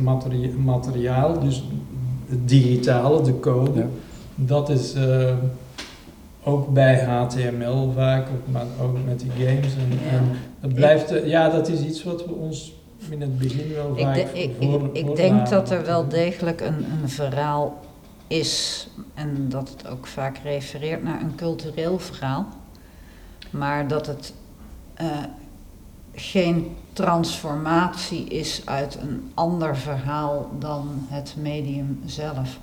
[0.63, 1.63] materiaal, dus
[2.29, 3.79] het digitale, de code.
[3.79, 3.85] Ja.
[4.35, 5.33] Dat is eh,
[6.43, 9.73] ook bij HTML vaak, ook- maar ook met die games.
[9.75, 10.17] En, Ja.
[10.17, 12.73] en het blijft, eh, ja, dat is iets wat we ons
[13.09, 16.07] in het begin wel Ik, vaak de- ik, ik, voor- ik denk dat er wel
[16.07, 17.79] degelijk een, een verhaal
[18.27, 22.45] is en dat het ook vaak refereert naar een cultureel verhaal,
[23.49, 24.33] maar dat het
[24.93, 25.07] eh,
[26.13, 32.59] geen transformatie is uit een ander verhaal dan het medium zelf.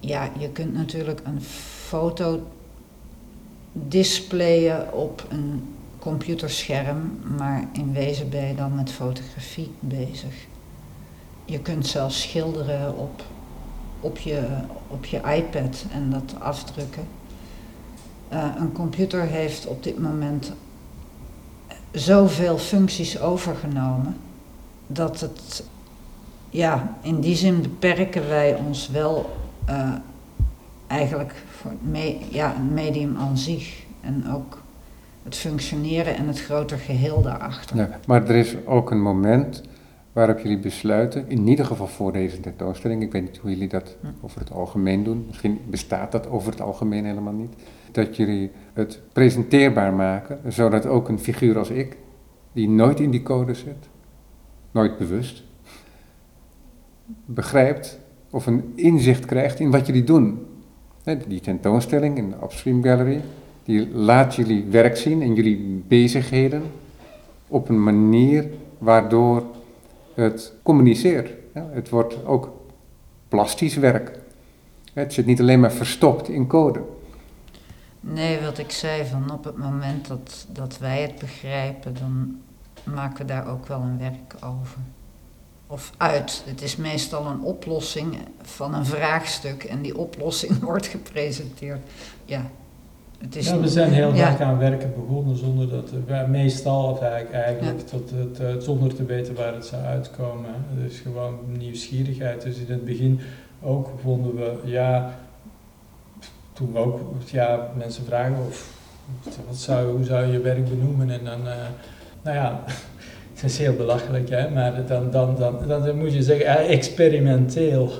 [0.00, 1.42] Ja, je kunt natuurlijk een
[1.86, 2.40] foto
[3.72, 10.34] displayen op een computerscherm, maar in wezen ben je dan met fotografie bezig.
[11.44, 13.22] Je kunt zelfs schilderen op
[14.02, 14.42] op je,
[14.88, 17.06] op je iPad en dat afdrukken.
[18.32, 20.52] Uh, een computer heeft op dit moment
[21.92, 24.16] zoveel functies overgenomen
[24.86, 25.64] dat het,
[26.50, 29.36] ja, in die zin beperken wij ons wel
[29.68, 29.92] uh,
[30.86, 34.62] eigenlijk voor het me ja, medium aan zich en ook
[35.22, 37.76] het functioneren en het groter geheel daarachter.
[37.76, 39.62] Ja, maar er is ook een moment
[40.12, 43.96] waarop jullie besluiten, in ieder geval voor deze tentoonstelling, ik weet niet hoe jullie dat
[44.00, 44.06] hm.
[44.20, 47.54] over het algemeen doen, misschien bestaat dat over het algemeen helemaal niet,
[47.94, 51.96] dat jullie het presenteerbaar maken, zodat ook een figuur als ik,
[52.52, 53.88] die nooit in die code zit,
[54.70, 55.42] nooit bewust,
[57.24, 57.98] begrijpt
[58.30, 60.46] of een inzicht krijgt in wat jullie doen.
[61.28, 63.20] Die tentoonstelling in de Upstream Gallery,
[63.64, 66.62] die laat jullie werk zien en jullie bezigheden
[67.48, 69.44] op een manier waardoor
[70.14, 71.30] het communiceert.
[71.52, 72.52] Het wordt ook
[73.28, 74.18] plastisch werk.
[74.92, 76.80] Het zit niet alleen maar verstopt in code.
[78.04, 82.40] Nee, wat ik zei, van op het moment dat, dat wij het begrijpen, dan
[82.84, 84.78] maken we daar ook wel een werk over.
[85.66, 86.42] Of uit.
[86.46, 91.80] Het is meestal een oplossing van een vraagstuk en die oplossing wordt gepresenteerd.
[92.24, 92.50] Ja,
[93.18, 97.00] het is ja, we zijn heel vaak aan werken begonnen zonder dat, we, meestal of
[97.00, 100.54] eigenlijk, eigenlijk tot het, uh, zonder te weten waar het zou uitkomen.
[100.82, 102.42] Dus gewoon nieuwsgierigheid.
[102.42, 103.20] Dus in het begin
[103.60, 105.18] ook vonden we, ja,
[106.52, 108.70] toen ook, ja, mensen vragen of,
[109.46, 111.54] wat zou, hoe zou je werk benoemen en dan, uh,
[112.22, 112.64] nou ja,
[113.34, 117.90] het is heel belachelijk hè, maar dan, dan, dan, dan, moet je zeggen, uh, experimenteel.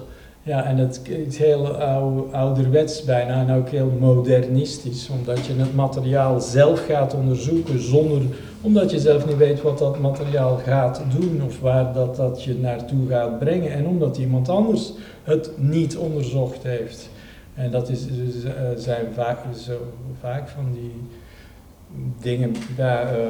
[0.44, 1.66] Ja, en het is heel
[2.32, 8.22] ouderwets bijna en ook heel modernistisch, omdat je het materiaal zelf gaat onderzoeken zonder,
[8.60, 12.54] omdat je zelf niet weet wat dat materiaal gaat doen of waar dat, dat je
[12.54, 14.92] naartoe gaat brengen en omdat iemand anders
[15.22, 17.10] het niet onderzocht heeft.
[17.54, 19.78] En dat is, dus, uh, zijn vaak, zo
[20.20, 20.92] vaak van die
[22.20, 23.26] dingen daar uh,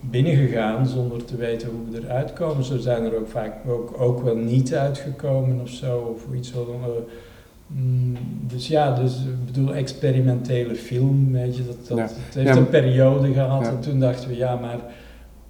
[0.00, 2.64] binnengegaan zonder te weten hoe we eruit komen.
[2.64, 6.66] Zo zijn er ook vaak ook, ook wel niet uitgekomen of zo, of iets wat.
[6.68, 6.86] Uh,
[8.46, 13.32] dus ja, dus ik bedoel, experimentele film, weet je, dat, dat het heeft een periode
[13.32, 14.78] gehad en toen dachten we, ja, maar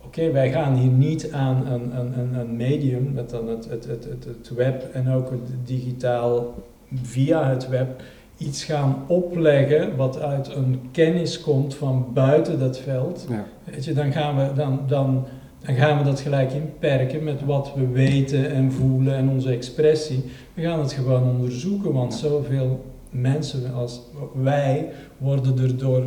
[0.05, 4.05] oké, wij gaan hier niet aan een, een, een medium, met dan het, het, het,
[4.05, 6.55] het, het web en ook het digitaal
[7.03, 8.03] via het web,
[8.37, 13.45] iets gaan opleggen wat uit een kennis komt van buiten dat veld, ja.
[13.65, 15.27] weet je, dan, gaan we, dan, dan,
[15.65, 20.25] dan gaan we dat gelijk inperken met wat we weten en voelen en onze expressie.
[20.55, 24.01] We gaan het gewoon onderzoeken, want zoveel mensen als
[24.35, 26.03] wij worden erdoor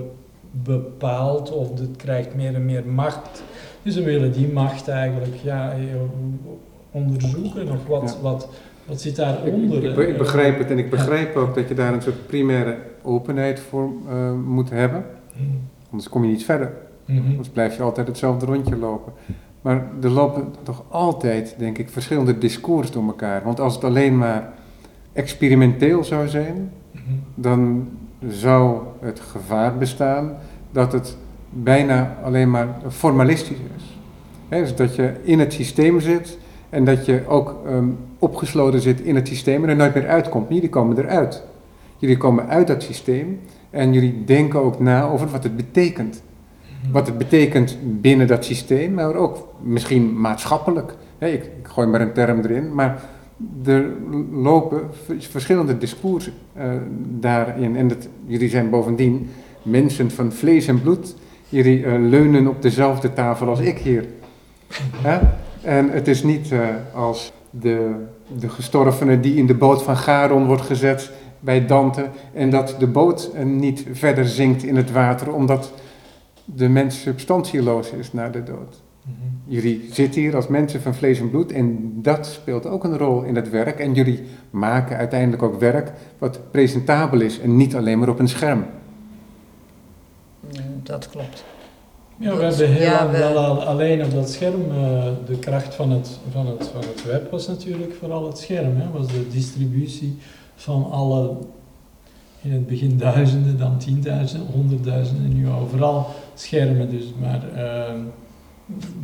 [0.52, 3.44] bepaald of het krijgt meer en meer macht.
[3.84, 5.76] Dus we willen die macht eigenlijk ja,
[6.92, 8.48] onderzoeken of wat, wat,
[8.92, 9.84] wat zit daaronder?
[9.84, 12.78] Ik, ik, ik begrijp het en ik begrijp ook dat je daar een soort primaire
[13.02, 15.06] openheid voor uh, moet hebben.
[15.34, 15.44] Mhm.
[15.92, 16.72] Anders kom je niet verder.
[17.06, 19.14] Mm Anders blijf je altijd hetzelfde rondje lopen.
[19.62, 23.44] Maar er lopen toch altijd, denk ik, verschillende discours door elkaar.
[23.44, 24.54] Want als het alleen maar
[25.14, 27.02] experimenteel zou zijn, mhm.
[27.36, 27.89] dan
[28.28, 30.38] zou het gevaar bestaan
[30.72, 31.18] dat het
[31.50, 33.98] bijna alleen maar formalistisch is.
[34.50, 36.38] dus dat je in het systeem zit
[36.70, 40.50] en dat je ook um, opgesloten zit in het systeem en er nooit meer uitkomt.
[40.50, 41.44] Jullie komen eruit.
[41.98, 46.24] Jullie komen uit dat systeem en jullie denken ook na over wat het betekent.
[46.92, 50.96] Wat het betekent binnen dat systeem, maar ook misschien maatschappelijk.
[51.20, 53.04] ik, gooi maar een term erin, maar
[53.66, 53.86] er
[54.32, 54.82] lopen
[55.20, 56.64] verschillende discoursen uh,
[57.20, 57.76] daarin.
[57.76, 57.92] En
[58.26, 59.30] jullie zijn bovendien
[59.62, 61.16] mensen van vlees en bloed.
[61.50, 64.06] Jullie uh, leunen op dezelfde tafel als ik hier.
[65.62, 68.06] En het is niet uh, als de,
[68.38, 72.88] de gestorvene die in de boot van Charon wordt gezet bij Dante en dat de
[72.88, 75.72] boot niet verder zinkt in het water omdat
[76.45, 78.82] de mens substantieloos is na de dood.
[79.04, 79.14] Mhm.
[79.45, 83.24] Jullie zitten hier als mensen van vlees en bloed en dat speelt ook een rol
[83.24, 83.80] in het werk.
[83.80, 88.28] En jullie maken uiteindelijk ook werk wat presentabel is en niet alleen maar op een
[88.30, 88.66] scherm.
[90.84, 91.43] Dat klopt.
[92.22, 96.48] Ja, we hebben heel wel alleen op dat scherm, uh, de kracht van het, van,
[96.48, 98.78] het, van het web was natuurlijk vooral het scherm.
[98.78, 100.18] Hè, was de distributie
[100.56, 101.38] van alle,
[102.42, 106.90] in het begin duizenden, dan tienduizenden, honderdduizenden, en nu overal schermen.
[106.90, 107.94] Dus, maar uh,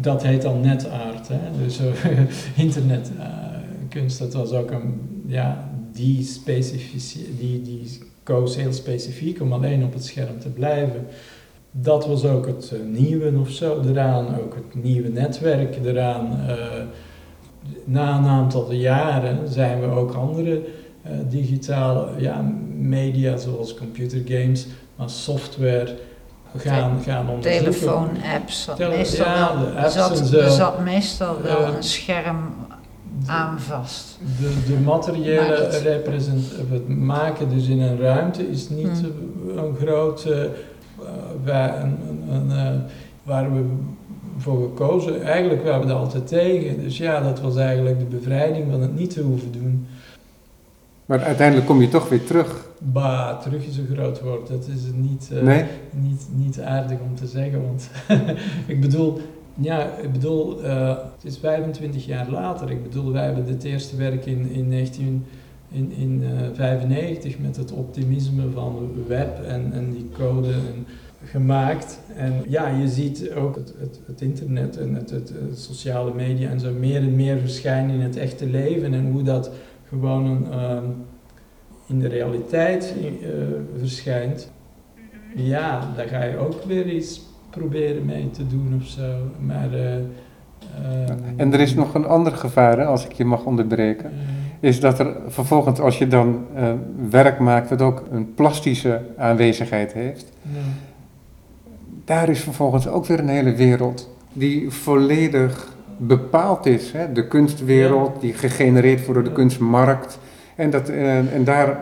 [0.01, 1.27] dat heet dan netaard.
[1.27, 1.87] Hè, dus uh,
[2.55, 9.83] internetkunst, dat was ook een, ja, die, specifici die, die koos heel specifiek om alleen
[9.83, 11.07] op het scherm te blijven
[11.81, 16.39] dat was ook het uh, nieuwe of zo eraan, ook het nieuwe netwerk eraan.
[16.47, 16.53] Uh,
[17.83, 20.61] na een aantal jaren zijn we ook andere
[21.03, 25.95] eh, digitale ja, media zoals computergames, maar software
[26.57, 27.63] gaan, gaan onderzoeken.
[27.71, 28.69] Telefoon-apps.
[28.77, 30.37] Tele- meestal ja, wel- de apps zat, en zo.
[30.39, 32.37] er zat meestal wel Eh, een scherm
[33.25, 34.17] aan vast.
[34.39, 35.75] De, de materiële het.
[35.81, 39.57] represent, het maken dus in een ruimte is niet Hmm.
[39.57, 40.49] een grote eh,
[41.43, 42.79] wij- een, een, een, eh,
[43.23, 43.63] waar we
[44.37, 45.23] voor gekozen.
[45.23, 46.79] Eigenlijk waren we er altijd tegen.
[46.83, 49.85] Dus ja, dat was eigenlijk de bevrijding van het niet te hoeven doen.
[51.05, 52.65] Maar uiteindelijk kom je toch weer terug.
[52.79, 54.47] Bah, terug is een groot woord.
[54.47, 55.63] Dat is niet, eh, Nee?
[55.91, 57.61] niet, niet aardig om te zeggen.
[57.63, 57.89] Want
[58.73, 59.21] ik bedoel,
[59.55, 62.71] ja, ik bedoel, eh, het is 25 jaar later.
[62.71, 65.25] Ik bedoel, wij hebben dit eerste werk in, in 19
[65.71, 70.85] in, in eh, 95 met het optimisme van web en, en die code en,
[71.23, 71.99] gemaakt.
[72.15, 76.49] En ja, je ziet ook het, het, het internet en het, het, het sociale media
[76.49, 79.51] en zo meer en meer verschijnen in het echte leven en hoe dat
[79.87, 80.85] gewoon een, ehm,
[81.87, 83.29] in de realiteit eh,
[83.79, 84.51] verschijnt.
[85.35, 89.15] Ja, daar ga je ook weer iets proberen mee te doen of zo.
[89.39, 93.45] Maar, eh, ehm, En er is nog een ander gevaar, hè, als ik je mag
[93.45, 94.11] onderbreken.
[94.59, 96.71] Is dat er vervolgens, als je dan eh,
[97.09, 100.49] werk maakt dat ook een plastische aanwezigheid heeft, ja.
[102.05, 106.91] daar is vervolgens ook weer een hele wereld die volledig bepaald is.
[106.91, 107.11] Hè?
[107.11, 110.19] De kunstwereld, die gegenereerd wordt door de kunstmarkt.
[110.55, 111.79] En, dat, eh, en daar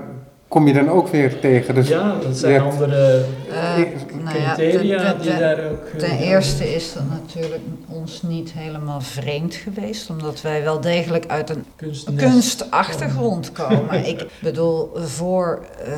[0.48, 1.76] kom je dan ook weer tegen.
[1.76, 4.05] Dus ja, dat zijn hebt- andere Eh, ik-
[4.38, 5.86] nou ja, criteria ten- ten- die ten- daar ook...
[5.86, 11.26] eh, Ten eerste is dat natuurlijk ons niet helemaal vreemd geweest, omdat wij wel degelijk
[11.28, 12.18] uit een kunstnest.
[12.24, 14.06] kunstachtergrond komen.
[14.08, 15.94] ik bedoel, voor eh,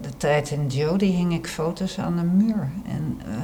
[0.00, 2.68] de tijd in Jody hing ik foto's aan de muur.
[2.86, 3.34] En, eh,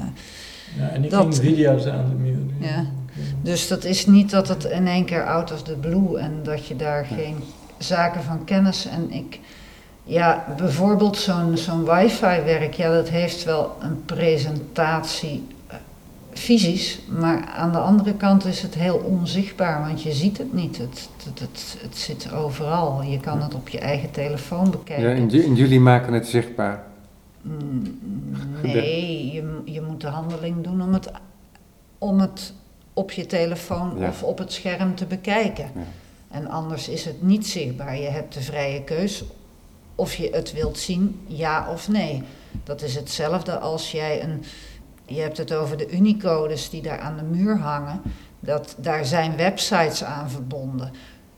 [0.78, 2.39] Ja, en ik dat- ging video's aan de muur.
[2.59, 2.85] Ja.
[3.43, 6.66] dus dat is niet dat het in één keer out of the blue en dat
[6.66, 7.37] je daar geen
[7.78, 9.41] zaken van kennis en ik.
[10.05, 15.76] Ja, bijvoorbeeld zo'n zo'n wifi-werk, ja, dat heeft wel een presentatie eh,
[16.32, 20.78] fysisch, maar aan de andere kant is het heel onzichtbaar, want je ziet het niet.
[20.78, 23.02] Het, het, het, het zit overal.
[23.02, 25.09] Je kan het op je eigen telefoon bekijken.
[25.09, 26.82] ja, en, ju- en jullie maken het zichtbaar.
[27.42, 27.98] Mm,
[28.62, 31.11] Nee, je, je moet de handeling doen om het,
[31.98, 32.52] om het
[32.92, 34.09] op je telefoon Ja.
[34.09, 35.70] of op het scherm te bekijken.
[35.74, 35.80] Ja.
[36.30, 37.96] En anders is het niet zichtbaar.
[37.98, 39.24] Je hebt de vrije keus
[39.95, 42.22] of je het wilt zien, ja of nee.
[42.64, 44.45] Dat is hetzelfde als jij een.
[45.07, 48.03] Je hebt het over de Unicodes die daar aan de muur hangen.
[48.40, 50.92] Dat, daar zijn websites aan verbonden.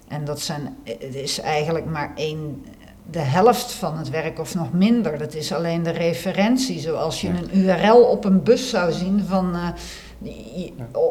[0.08, 2.64] En dat zijn, het is eigenlijk maar één,
[3.10, 5.18] de helft van het werk of nog minder.
[5.18, 6.80] Dat is alleen de referentie.
[6.80, 9.54] Zoals je een URL op een bus zou zien van.
[9.54, 9.68] eh,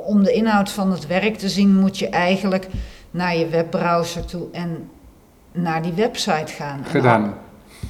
[0.06, 2.68] om de inhoud van het werk te zien, moet je eigenlijk
[3.12, 4.90] naar je webbrowser toe en
[5.56, 6.78] naar die website gaan.
[6.84, 7.24] En Gedaan.
[7.24, 7.34] an-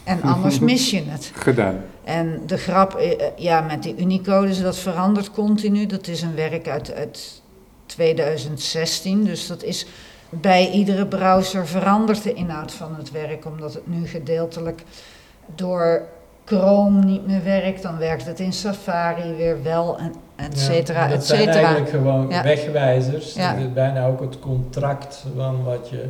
[0.03, 1.31] En anders mis je het.
[1.35, 1.75] Gedaan.
[2.03, 5.85] En de grap, eh, eh, ja, met die Unicodes, dat verandert continu.
[5.85, 7.41] Dat is een werk uit, uit
[7.85, 9.23] 2016.
[9.23, 9.85] Dus dat is
[10.29, 14.83] bij iedere browser verandert de inhoud van het werk, omdat het nu gedeeltelijk
[15.55, 16.01] door
[16.45, 17.81] Chrome niet meer werkt.
[17.81, 21.57] Dan werkt het in Safari weer wel, en et cetera, Ja, dat et zijn cetera.
[21.59, 22.43] eigenlijk gewoon Ja.
[22.43, 23.33] wegwijzers.
[23.33, 23.53] Ja.
[23.53, 26.05] Dat is bijna ook het contract van wat je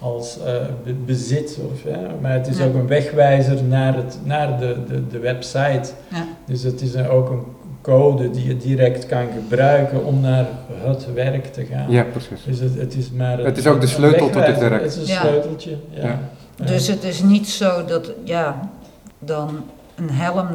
[0.00, 1.58] als eh, be- bezit.
[1.72, 1.98] Of, hè.
[2.20, 2.64] Maar het is Ja.
[2.66, 5.90] ook een wegwijzer naar, het, naar de, de, de website.
[6.10, 6.26] Ja.
[6.46, 7.42] Dus het is een- ook een
[7.82, 11.90] code die je direct kan gebruiken om naar het werk te gaan.
[11.90, 12.44] Ja, precies.
[12.44, 14.82] Dus het, het is maar Het is ook de sleutel tot het werk.
[14.82, 15.20] Het is een Ja.
[15.20, 15.76] sleuteltje.
[15.90, 16.18] Ja.
[16.64, 18.70] Dus het is niet zo dat, ja,
[19.18, 20.48] dan een helm,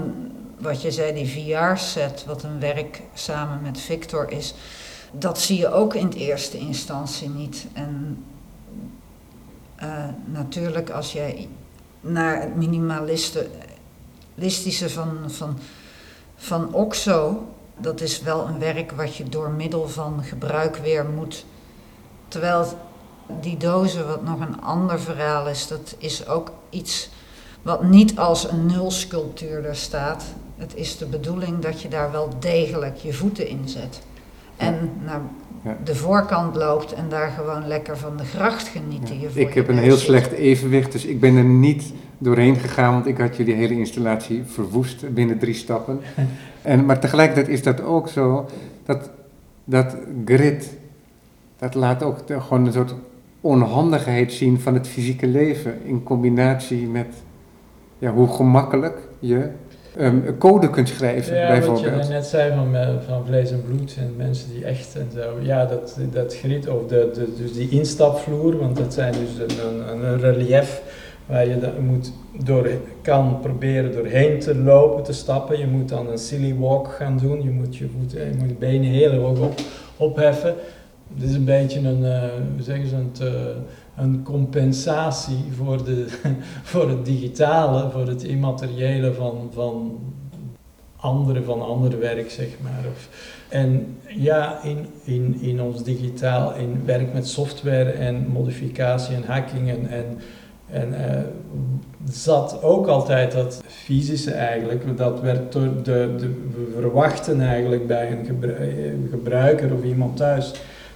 [0.60, 4.54] wat je zei, die VR-set, wat een werk samen met Victor is,
[5.12, 7.66] dat zie je ook in het eerste instantie niet.
[7.74, 8.18] En
[10.26, 11.49] natuurlijk, als jij
[12.01, 15.59] naar het minimalistische van, van,
[16.36, 17.47] van OXO,
[17.78, 21.45] dat is wel een werk wat je door middel van gebruik weer moet.
[22.28, 22.65] Terwijl
[23.41, 27.09] die dozen, wat nog een ander verhaal is, dat is ook iets
[27.61, 30.23] wat niet als een nulsculptuur er staat.
[30.57, 34.01] Het is de bedoeling dat je daar wel degelijk je voeten in zet.
[34.57, 35.21] En naar
[35.66, 35.78] Ja.
[35.84, 39.53] de voorkant loopt en daar gewoon lekker van de gracht geniet die je voor Ik
[39.53, 40.05] heb een heel zit.
[40.05, 44.43] slecht evenwicht, dus ik ben er niet doorheen gegaan, want ik had jullie hele installatie
[44.45, 45.99] verwoest binnen drie stappen.
[46.61, 48.45] En, maar tegelijkertijd is dat ook zo,
[48.86, 49.09] dat,
[49.63, 49.95] dat
[50.26, 50.78] grid,
[51.57, 52.93] dat laat ook de- gewoon een soort
[53.41, 57.07] onhandigheid zien van het fysieke leven in combinatie met
[57.97, 59.49] ja, hoe gemakkelijk je
[59.98, 62.10] ehm, code kunt schrijven, Ja, wat je bijvoorbeeld.
[62.10, 65.34] net zei van, eh, van vlees en bloed en mensen die echt en zo.
[65.41, 69.66] Ja, dat, dat grid of de, de, dus die instapvloer, want dat zijn dus een,
[69.89, 70.82] een, een relief
[71.26, 72.12] waar je da- moet
[72.43, 72.68] door,
[73.02, 75.60] kan proberen doorheen te lopen, te stappen.
[75.60, 77.43] Je moet dan een silly walk gaan doen.
[77.43, 79.54] Je moet je, voeten, je moet je benen heel hoog op,
[79.98, 80.54] opheffen.
[81.08, 82.03] Dit is een beetje een,
[82.53, 86.06] hoe zeggen ze eh, een compensatie voor, de,
[86.64, 89.99] voor het digitale, voor het immateriële van, van
[90.95, 92.86] andere, van ander werk, zeg maar.
[93.49, 99.70] En ja, in, in, in ons digitaal, in werk met software en modificatie en hacking
[99.70, 100.18] en, en,
[100.93, 101.22] eh,
[102.10, 108.12] zat ook altijd dat fysische eigenlijk, dat werd door de, de, we verwachten eigenlijk bij
[108.12, 110.53] een gebru- gebruiker of iemand thuis,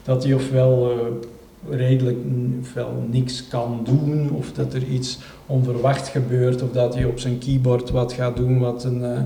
[0.10, 2.18] dat hij ofwel eh, redelijk
[2.62, 7.38] ofwel niks kan doen, of dat er iets onverwacht gebeurt, of dat hij op zijn
[7.38, 9.22] keyboard wat gaat doen wat een, eh,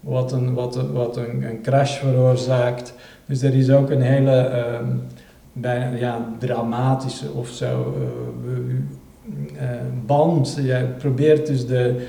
[0.00, 2.94] wat een, wat een, wat een, een crash veroorzaakt.
[3.26, 4.86] Dus er is ook een hele ehm,
[5.52, 7.94] bijna ja, dramatische of zo
[9.56, 9.68] eh,
[10.06, 10.58] band.
[10.62, 12.06] Je probeert dus de,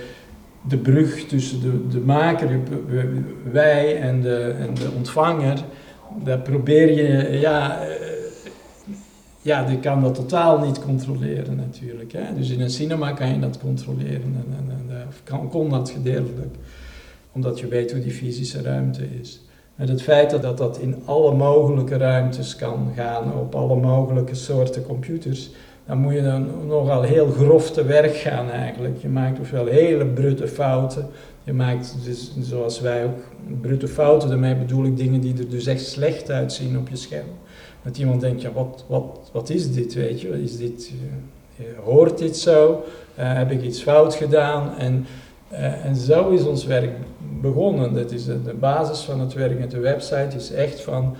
[0.67, 2.59] de brug tussen de, de maker,
[3.51, 5.63] wij en de, en de ontvanger,
[6.23, 7.79] daar probeer je, ja,
[9.45, 12.11] ja, die kan dat totaal niet controleren natuurlijk.
[12.11, 12.35] Hè?
[12.35, 15.89] Dus in een cinema kan je dat controleren en, en, en eh, kan, kon dat
[15.89, 16.55] gedeeltelijk,
[17.31, 19.41] omdat je weet hoe die fysische ruimte is.
[19.75, 24.83] Met het feit dat- dat in alle mogelijke ruimtes kan gaan, op alle mogelijke soorten
[24.85, 25.49] computers,
[25.85, 28.97] dan moet je dan nogal heel grof te werk gaan eigenlijk.
[29.01, 31.07] Je maakt ofwel hele brute fouten,
[31.43, 33.17] je maakt dus, zoals wij ook,
[33.61, 37.27] brute fouten, daarmee bedoel ik dingen die er dus echt slecht uitzien op je scherm.
[37.85, 40.43] Dat iemand denkt, ja, wat, wat, wat is dit, weet je?
[40.43, 40.91] Is dit,
[41.57, 42.83] eh, eh, hoort dit zo?
[43.15, 44.77] Eh, heb ik iets fout gedaan?
[44.77, 45.05] En,
[45.83, 46.91] en zo is ons werk
[47.41, 47.93] begonnen.
[47.93, 51.15] Dat is de, basis van het werk met de website is echt van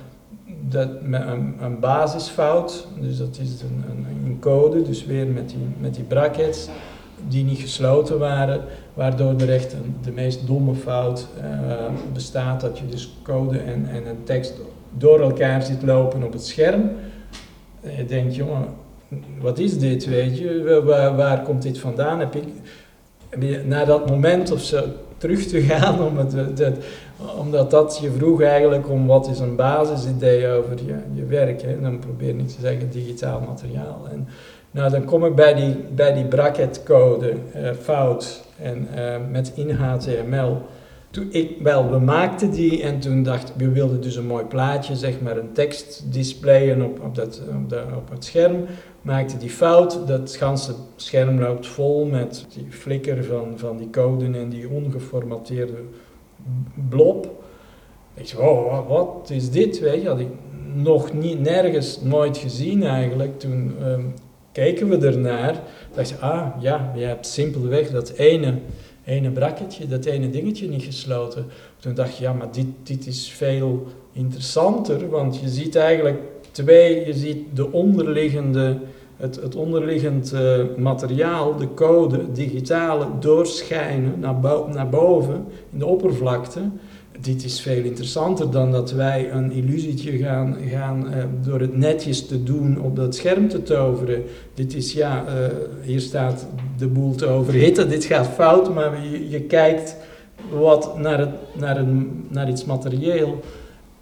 [0.70, 5.68] dat, een, een basisfout, dus dat is een, een, een code, dus weer met die,
[5.80, 6.70] met die brackets
[7.28, 8.62] die niet gesloten waren,
[8.94, 11.28] waardoor er echt de meest domme fout
[12.14, 14.54] bestaat, dat je dus code en, en een tekst
[14.98, 16.92] door elkaar ziet lopen op het scherm.
[17.82, 18.68] En je denkt, jongen,
[19.40, 22.20] wat is dit, weet je, waar, waar komt dit vandaan?
[22.20, 22.48] Heb ik,
[23.30, 24.84] heb je naar dat moment of zo
[25.18, 26.74] terug te gaan, om het, dat,
[27.40, 31.62] omdat dat je vroeg eigenlijk om wat is een basisidee over je, je werk.
[31.62, 31.82] Hè?
[31.82, 34.08] Dan probeer ik te zeggen digitaal materiaal.
[34.12, 34.28] En
[34.72, 39.72] nou, dan kom ik bij die, bij die bracketcode eh, fout en eh, met in
[39.72, 40.58] HTML.
[41.16, 44.96] Toen ik, wel, we maakten die en toen dacht we wilden dus een mooi plaatje,
[44.96, 48.66] zeg maar een tekst displayen op, op, dat, op, de, op het scherm.
[49.02, 54.26] Maakte die fout, dat ganse scherm loopt vol met die flikker van, van die code
[54.26, 55.78] en die ongeformateerde
[56.90, 57.44] blob.
[58.14, 59.80] Ik zei, oh, wat, wat is dit?
[59.80, 60.32] Weet je, had ik
[60.74, 63.40] nog niet, nergens nooit gezien eigenlijk.
[63.40, 64.04] Toen ehm,
[64.52, 65.62] keken we ernaar.
[65.94, 68.54] dacht ik, ah ja, je hebt simpelweg dat ene,
[69.06, 71.46] ene brakketje, dat ene dingetje niet gesloten.
[71.80, 77.06] Toen dacht je, ja, maar dit, dit is veel interessanter, want je ziet eigenlijk twee,
[77.06, 78.78] je ziet de onderliggende,
[79.18, 84.36] het, het onderliggend eh, materiaal, de code, digitale, doorschijnen naar,
[84.74, 86.62] naar boven in de oppervlakte.
[87.22, 92.28] Dit is veel interessanter dan dat wij een illusietje gaan, gaan eh, door het netjes
[92.28, 94.24] te doen op dat scherm te toveren.
[94.54, 95.34] Dit is ja, eh,
[95.82, 96.48] hier staat
[96.78, 98.92] de boel te overhitten, dit gaat fout, maar
[99.30, 99.96] je, kijkt
[100.50, 103.40] wat naar, het, naar, een, naar iets materieel.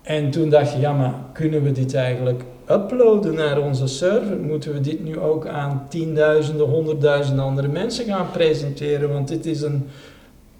[0.01, 4.37] En toen dacht je, ja, maar kunnen we dit eigenlijk uploaden naar onze server?
[4.37, 9.13] Moeten we dit nu ook aan tienduizenden, honderdduizenden andere mensen gaan presenteren?
[9.13, 9.87] Want dit is een,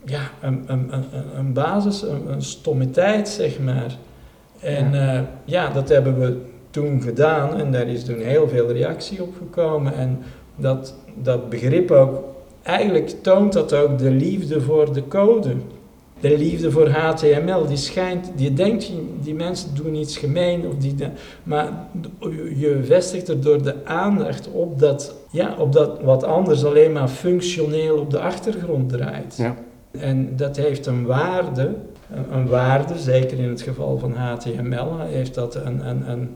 [0.06, 1.06] ja, een, een, een,
[1.38, 3.98] een basis, een, een zeg maar.
[4.60, 5.16] En ja.
[5.16, 6.38] Uh, ja, dat hebben we
[6.70, 9.94] toen gedaan en daar is toen heel veel reactie op gekomen.
[9.94, 10.20] En
[10.56, 12.24] dat, dat begrip ook,
[12.64, 15.56] eigenlijk toont dat ook de liefde voor de code.
[16.20, 18.92] De liefde voor HTML, die schijnt, die denkt,
[19.22, 20.96] die mensen doen iets gemeen, of die,
[21.44, 21.88] maar
[22.56, 27.08] je vestigt er door de aandacht op dat, ja, op dat wat anders alleen maar
[27.08, 29.36] functioneel op de achtergrond draait.
[29.38, 29.56] Ja.
[30.00, 31.76] En dat heeft een waarde,
[32.32, 36.30] een waarde, zeker in het geval van HTML, heeft dat een, een, een,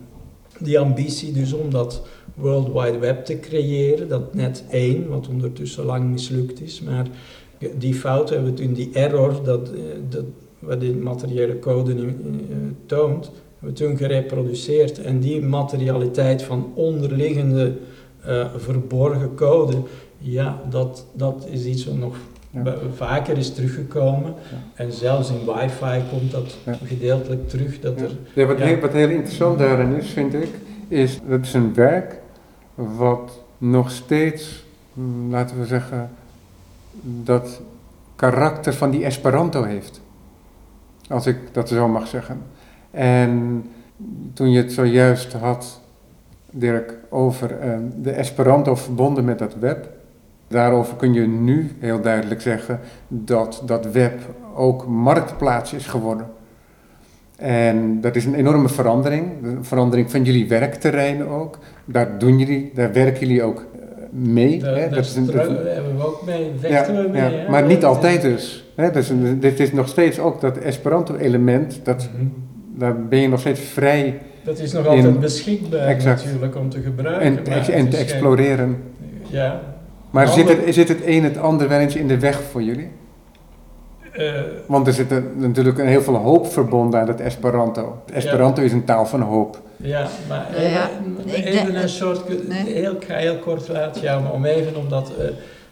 [0.59, 5.85] die ambitie dus om dat World Wide Web te creëren, dat net één, wat ondertussen
[5.85, 7.07] lang mislukt is, maar
[7.77, 9.71] die fout hebben we toen, die error, dat,
[10.09, 10.23] dat,
[10.59, 12.13] wat die materiële code nu uh,
[12.85, 15.01] toont, hebben we toen gereproduceerd.
[15.01, 17.73] En die materialiteit van onderliggende
[18.27, 19.77] uh, verborgen code,
[20.17, 22.17] ja, dat, dat is iets wat nog
[22.63, 22.75] ja.
[22.95, 24.33] vaker is teruggekomen.
[24.51, 24.83] Ja.
[24.83, 26.77] En zelfs in wifi komt dat ja.
[26.83, 27.79] gedeeltelijk terug.
[27.79, 30.49] Dat er, ja, wat, heel, wat heel interessant daarin is, vind ik,
[30.87, 32.19] is dat is een werk
[32.75, 36.09] wat nog steeds mm, laten we zeggen,
[37.01, 37.61] dat
[38.15, 40.01] karakter van die Esperanto heeft.
[41.09, 42.41] Als ik dat zo mag zeggen.
[42.91, 43.63] En
[44.33, 45.81] toen je het zojuist had,
[46.51, 49.89] Dirk, over uh, de Esperanto verbonden met dat web.
[50.47, 54.13] Daarover kun je nu heel duidelijk zeggen dat dat web
[54.55, 56.25] ook marktplaats is geworden.
[57.35, 61.57] En dat is een enorme verandering, een verandering van jullie werkterrein ook.
[61.85, 63.65] Daar doen jullie, daar werken jullie ook
[64.11, 64.59] mee.
[64.59, 64.79] Daar, hè?
[64.81, 67.21] daar Dat is een, dat- hebben we ook mee, vechten ja, we mee.
[67.21, 67.49] ja, hè?
[67.49, 68.71] maar niet altijd dus.
[68.75, 68.91] Hè?
[68.91, 72.25] Dus een- dit is nog steeds ook dat Esperanto-element, dat, Mhm.
[72.79, 76.25] daar ben je nog steeds vrij Dat is nog altijd In- beschikbaar Exact.
[76.25, 77.45] natuurlijk om te gebruiken.
[77.45, 78.77] en, en te exploreren.
[79.29, 79.61] Ja.
[80.17, 82.61] Maar Alle- zit het, zit het een het ander wel eens in de weg voor
[82.63, 82.89] jullie?
[84.11, 84.33] eh,
[84.67, 88.01] Want er zit er natuurlijk een heel veel hoop verbonden aan het Esperanto.
[88.05, 89.61] Het Esperanto is een taal van hoop.
[89.75, 90.89] Ja, maar Ja, ja.
[91.33, 92.73] even, een soort, Nee.
[92.73, 95.25] heel, ik ga heel kort laten jou, maar om even omdat, eh,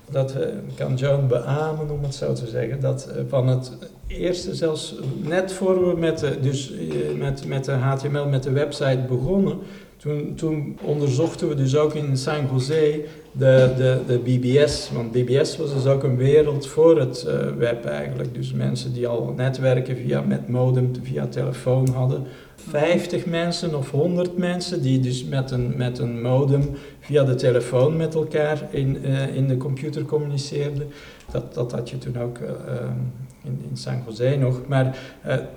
[0.09, 3.71] dat eh, kan Joan beamen om het zo te zeggen, dat eh, van het
[4.07, 8.51] eerste zelfs net voor we met de, dus, eh, met, met de HTML, met de
[8.51, 9.57] website begonnen,
[9.97, 13.05] toen, toen onderzochten we dus ook in San Jose
[13.38, 17.86] de, de, de BBS, want BBS was dus ook een wereld voor het eh, web
[17.86, 18.33] eigenlijk.
[18.33, 22.23] Dus mensen die al netwerken via, met modem, via telefoon hadden.
[22.55, 26.69] 50 mensen of 100 mensen die dus met een, met een modem
[26.99, 30.88] via de telefoon met elkaar in, eh, in de computer communiceerden.
[31.31, 32.97] Dat, dat had je toen ook eh, ehm,
[33.43, 34.61] in, in San Jose nog.
[34.67, 34.97] Maar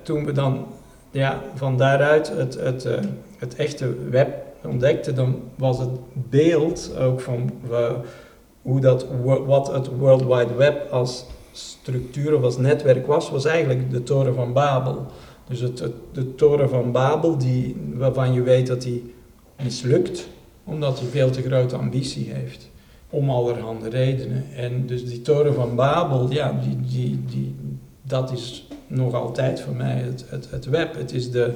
[0.01, 0.65] toen we dan
[1.11, 2.87] ja, van daaruit het, het,
[3.37, 5.89] het echte web ontdekten, dan was het
[6.29, 7.91] beeld ook van eh,
[8.61, 9.05] hoe dat,
[9.45, 14.33] wat het World Wide Web als structuur of als netwerk was, was eigenlijk de Toren
[14.35, 15.05] van Babel.
[15.47, 15.83] Dus het-
[16.13, 19.13] de Toren van Babel, die, waarvan je weet dat die
[19.63, 20.27] mislukt,
[20.63, 22.69] omdat hij veel te grote ambitie heeft.
[23.09, 24.45] Om allerhande redenen.
[24.55, 27.55] En dus die Toren van Babel, ja, die, die, die,
[28.01, 30.95] dat is nog altijd voor mij het, het, het web.
[30.95, 31.53] Het is de,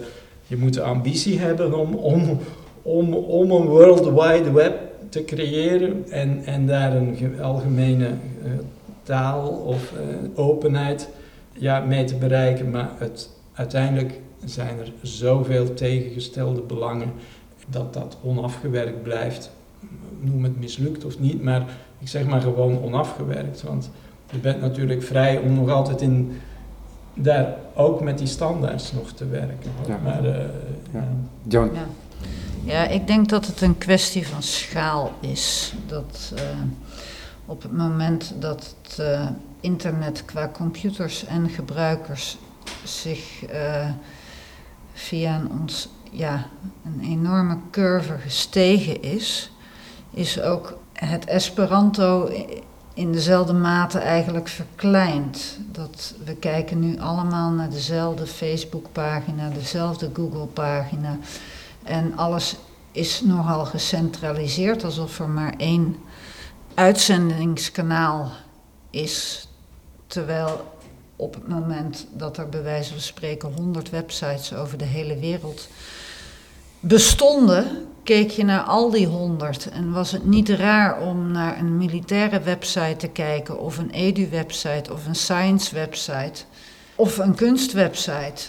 [0.47, 2.39] je moet de ambitie hebben om, om,
[2.83, 4.73] om, om een World Wide Web
[5.09, 8.51] te creëren en, en daar een ge- algemene eh,
[9.03, 9.99] taal of eh,
[10.39, 11.09] openheid
[11.53, 12.69] ja, mee te bereiken.
[12.71, 17.11] Maar het, uiteindelijk zijn er zoveel tegengestelde belangen
[17.69, 19.51] dat dat onafgewerkt blijft.
[20.19, 21.65] Noem het mislukt of niet, maar
[21.99, 23.63] ik zeg maar gewoon onafgewerkt.
[23.63, 23.89] Want
[24.31, 26.31] je bent natuurlijk vrij om nog altijd in,
[27.13, 29.71] daar ook met die standaards nog te werken.
[29.87, 29.99] Ja.
[30.03, 30.99] Maar, eh, Ja.
[30.99, 31.07] ja.
[31.47, 31.85] John, Ja.
[32.63, 35.73] Ja, ik denk dat het een kwestie van schaal is.
[35.87, 36.43] Dat eh,
[37.45, 39.27] op het moment dat het eh,
[39.59, 42.37] internet qua computers en gebruikers
[42.83, 43.89] zich eh,
[44.93, 46.47] via een, ons, ja,
[46.85, 49.51] een enorme curve gestegen is,
[50.11, 52.29] is ook het Esperanto
[52.93, 55.57] in dezelfde mate eigenlijk verkleind.
[55.71, 61.17] Dat we kijken nu allemaal naar dezelfde Facebookpagina, dezelfde Google-pagina.
[61.83, 62.55] En alles
[62.91, 65.95] is nogal gecentraliseerd, alsof er maar één
[66.73, 68.31] uitzendingskanaal
[68.89, 69.47] is.
[70.07, 70.71] Terwijl
[71.15, 75.67] op het moment dat er bij wijze van spreken 100 websites over de hele wereld
[76.79, 81.77] bestonden, keek je naar al die 100 en was het niet raar om naar een
[81.77, 86.43] militaire website te kijken of een edu-website of een science-website
[86.95, 88.43] of een kunstwebsite.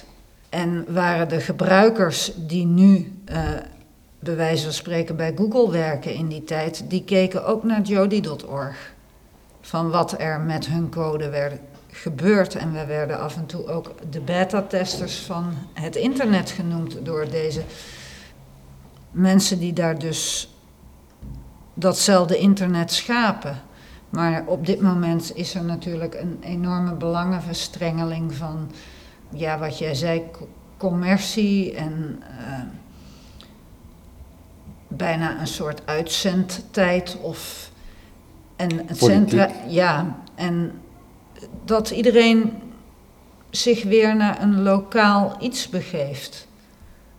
[0.54, 3.42] En waren de gebruikers die nu, eh
[4.18, 8.92] bij wijze van spreken, bij Google werken in die tijd, die keken ook naar jody.org.
[9.60, 12.54] Van wat er met hun code werd gebeurd.
[12.54, 17.62] En we werden af en toe ook de beta-testers van het internet genoemd door deze
[19.10, 20.54] mensen die daar dus
[21.74, 23.60] datzelfde internet schapen.
[24.08, 28.70] Maar op dit moment is er natuurlijk een enorme belangenverstrengeling van,
[29.34, 32.60] ja, wat jij zei, co- commercie en eh,
[34.88, 37.70] bijna een soort uitzendtijd of
[38.56, 40.72] en het centra, ja, en
[41.64, 42.52] dat iedereen
[43.50, 46.46] zich weer naar een lokaal iets begeeft.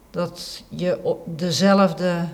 [0.09, 2.27] Dat je op dezelfde,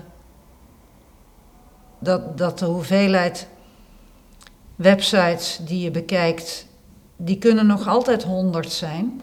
[1.98, 3.48] dat, dat de hoeveelheid
[4.76, 6.66] websites die je bekijkt,
[7.16, 9.20] die kunnen nog altijd honderd zijn,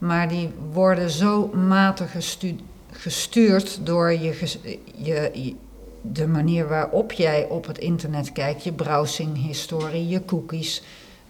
[0.00, 2.56] maar die worden zo matig gestu-
[2.90, 4.50] gestuurd door je,
[4.96, 5.54] je-
[6.02, 10.82] de manier waarop jij op het internet kijkt, je browsinghistorie, je cookies,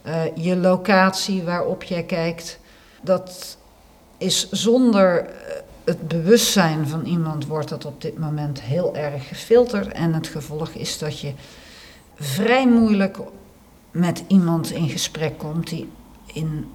[0.03, 2.59] eh, je locatie waarop jij kijkt.
[3.03, 3.57] Dat
[4.19, 5.33] is zonder eh,
[5.85, 9.93] het bewustzijn van iemand wordt dat op dit moment heel erg gefilterd.
[9.93, 11.33] En het gevolg is dat je
[12.15, 13.19] vrij moeilijk
[13.91, 15.89] met iemand in gesprek komt die
[16.33, 16.71] in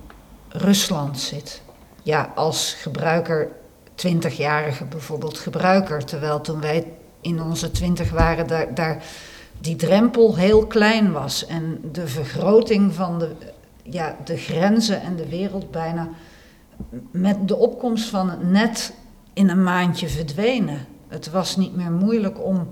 [0.50, 1.62] Rusland zit.
[2.06, 3.52] Ja, als gebruiker,
[3.96, 6.06] 20-jarige bijvoorbeeld gebruiker.
[6.06, 6.92] Terwijl toen wij
[7.22, 9.04] in onze 20 waren, daar, daar
[9.60, 11.46] die drempel heel klein was.
[11.46, 13.32] En de vergroting van de,
[13.84, 16.10] ja, de grenzen en de wereld bijna
[17.12, 18.94] met de opkomst van het net
[19.34, 20.86] in een maandje verdwenen.
[21.08, 22.68] Het was niet meer moeilijk om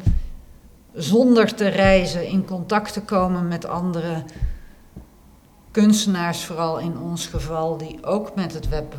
[0.94, 4.24] zonder te reizen in contact te komen met andere
[5.74, 8.96] kunstenaars, vooral in ons geval, die ook met het web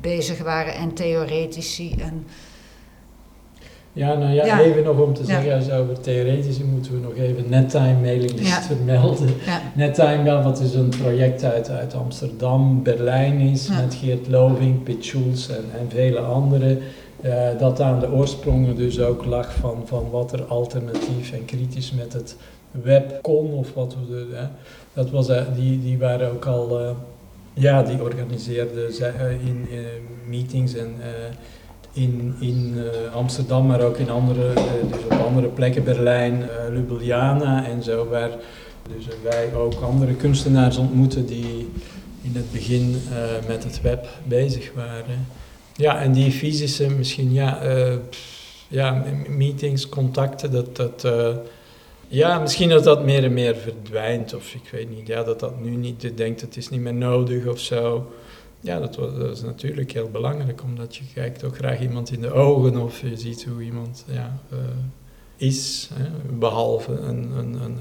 [0.00, 1.94] bezig waren en theoretici.
[2.00, 2.26] En
[3.92, 4.60] ja, nou ja, Ja.
[4.60, 8.62] even nog om te zeggen, als over theoretici moeten we nog even Nettime mailinglist Ja.
[8.62, 9.28] vermelden.
[9.46, 14.82] ja, Nettime, wel, wat is een project uit, uit Amsterdam, Berlijn is, met Geert Loving,
[14.82, 16.78] Piet Schulz en, en vele anderen.
[17.20, 21.92] eh, dat aan de oorsprongen dus ook lag van, van wat er alternatief en kritisch
[21.92, 22.36] met het
[22.70, 24.48] web kon, of wat we
[24.92, 26.90] dat was, eh, die, die waren ook al, eh,
[27.54, 29.68] ja, die organiseerden eh, in
[30.28, 30.94] meetings en
[31.92, 32.74] in, in
[33.14, 34.52] Amsterdam, maar ook in andere,
[34.90, 38.30] dus op andere plekken, Berlijn, Ljubljana en zo, waar
[38.96, 41.68] dus wij ook andere kunstenaars ontmoeten die
[42.22, 42.96] in het begin
[43.46, 45.26] met het web bezig waren.
[45.76, 47.58] Ja, en die fysische misschien, ja,
[48.68, 51.06] ja meetings, contacten, dat dat...
[52.10, 55.60] ja, misschien dat dat meer en meer verdwijnt, of ik weet niet, ja, dat dat
[55.60, 58.12] nu niet, je denkt het is niet meer nodig of zo.
[58.60, 62.20] Ja, dat, wa- dat is natuurlijk heel belangrijk, omdat je kijkt ook graag iemand in
[62.20, 64.58] de ogen of je ziet hoe iemand ja, eh,
[65.36, 66.04] is, hè,
[66.38, 67.78] behalve een, een, een,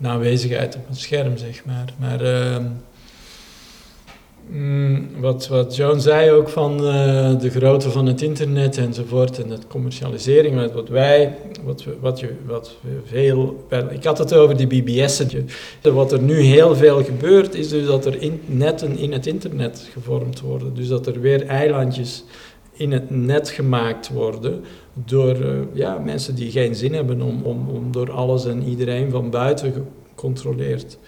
[0.00, 1.94] een aanwezigheid op een scherm, zeg maar.
[1.98, 2.66] Maar ehm,
[4.52, 9.50] mm, wat, wat Joan zei ook van eh, de grootte van het internet enzovoort en
[9.50, 14.56] het commercialisering, maar wat wij, wat, wat, je, wat we veel, ik had het over
[14.56, 15.48] die BBS'en.
[15.82, 20.40] Wat er nu heel veel gebeurt, is dus dat er netten in het internet gevormd
[20.40, 20.74] worden.
[20.74, 22.24] Dus dat er weer eilandjes
[22.72, 24.60] in het net gemaakt worden
[24.94, 29.10] door eh, ja, mensen die geen zin hebben om, om, om door alles en iedereen
[29.10, 30.98] van buiten gecontroleerd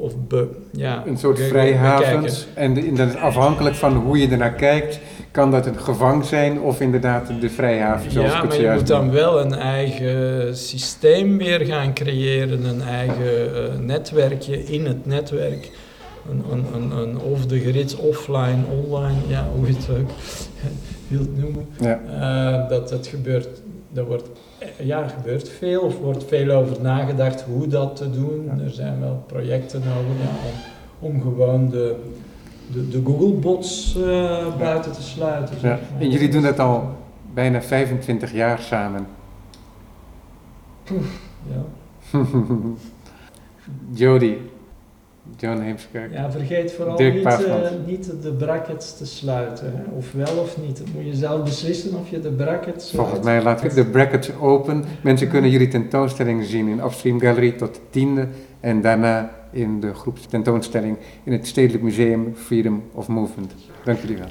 [0.00, 2.46] of be, ja, Een soort vrijhavens.
[2.54, 4.98] En de- inderdaad, afhankelijk van hoe je ernaar kijkt,
[5.30, 9.10] kan dat een gevang zijn of inderdaad de vrijhaven zoals Ja, maar je moet dan
[9.10, 15.70] wel een eigen systeem weer gaan creëren, een eigen eh, netwerkje in het netwerk.
[16.30, 20.10] Een, een, een, een off the grid, offline, online, ja, hoe je het ook
[21.08, 21.66] wilt noemen.
[21.80, 22.00] Ja.
[22.20, 23.48] Eh, dat het gebeurt,
[23.94, 24.28] er wordt,
[24.78, 28.44] ja, gebeurt veel, of wordt veel over nagedacht hoe dat te doen.
[28.44, 28.64] Ja.
[28.64, 30.28] Er zijn wel projecten nodig ja,
[31.00, 31.96] om, om gewoon de,
[32.72, 35.60] de, de Google-bots eh, buiten te sluiten.
[35.60, 35.78] zeg Ja.
[35.92, 36.00] maar.
[36.00, 36.90] En jullie doen dat al
[37.34, 39.06] bijna 25 jaar samen.
[41.48, 41.64] Ja.
[43.92, 44.36] Jody,
[45.36, 46.12] John Heemskerk.
[46.12, 49.72] Ja, vergeet vooral niet, eh, niet de brackets te sluiten.
[49.76, 49.96] Hè?
[49.96, 50.78] Of wel of niet.
[50.78, 53.06] Dat moet je zelf beslissen of je de brackets sluit.
[53.06, 54.84] Volgens mij laten we de brackets open.
[55.02, 58.28] Mensen kunnen jullie tentoonstelling zien in Upstream Gallery tot de tiende.
[58.60, 63.54] En daarna in de groepstentoonstelling in het Stedelijk Museum Freedom of Movement.
[63.84, 64.28] Dank jullie wel.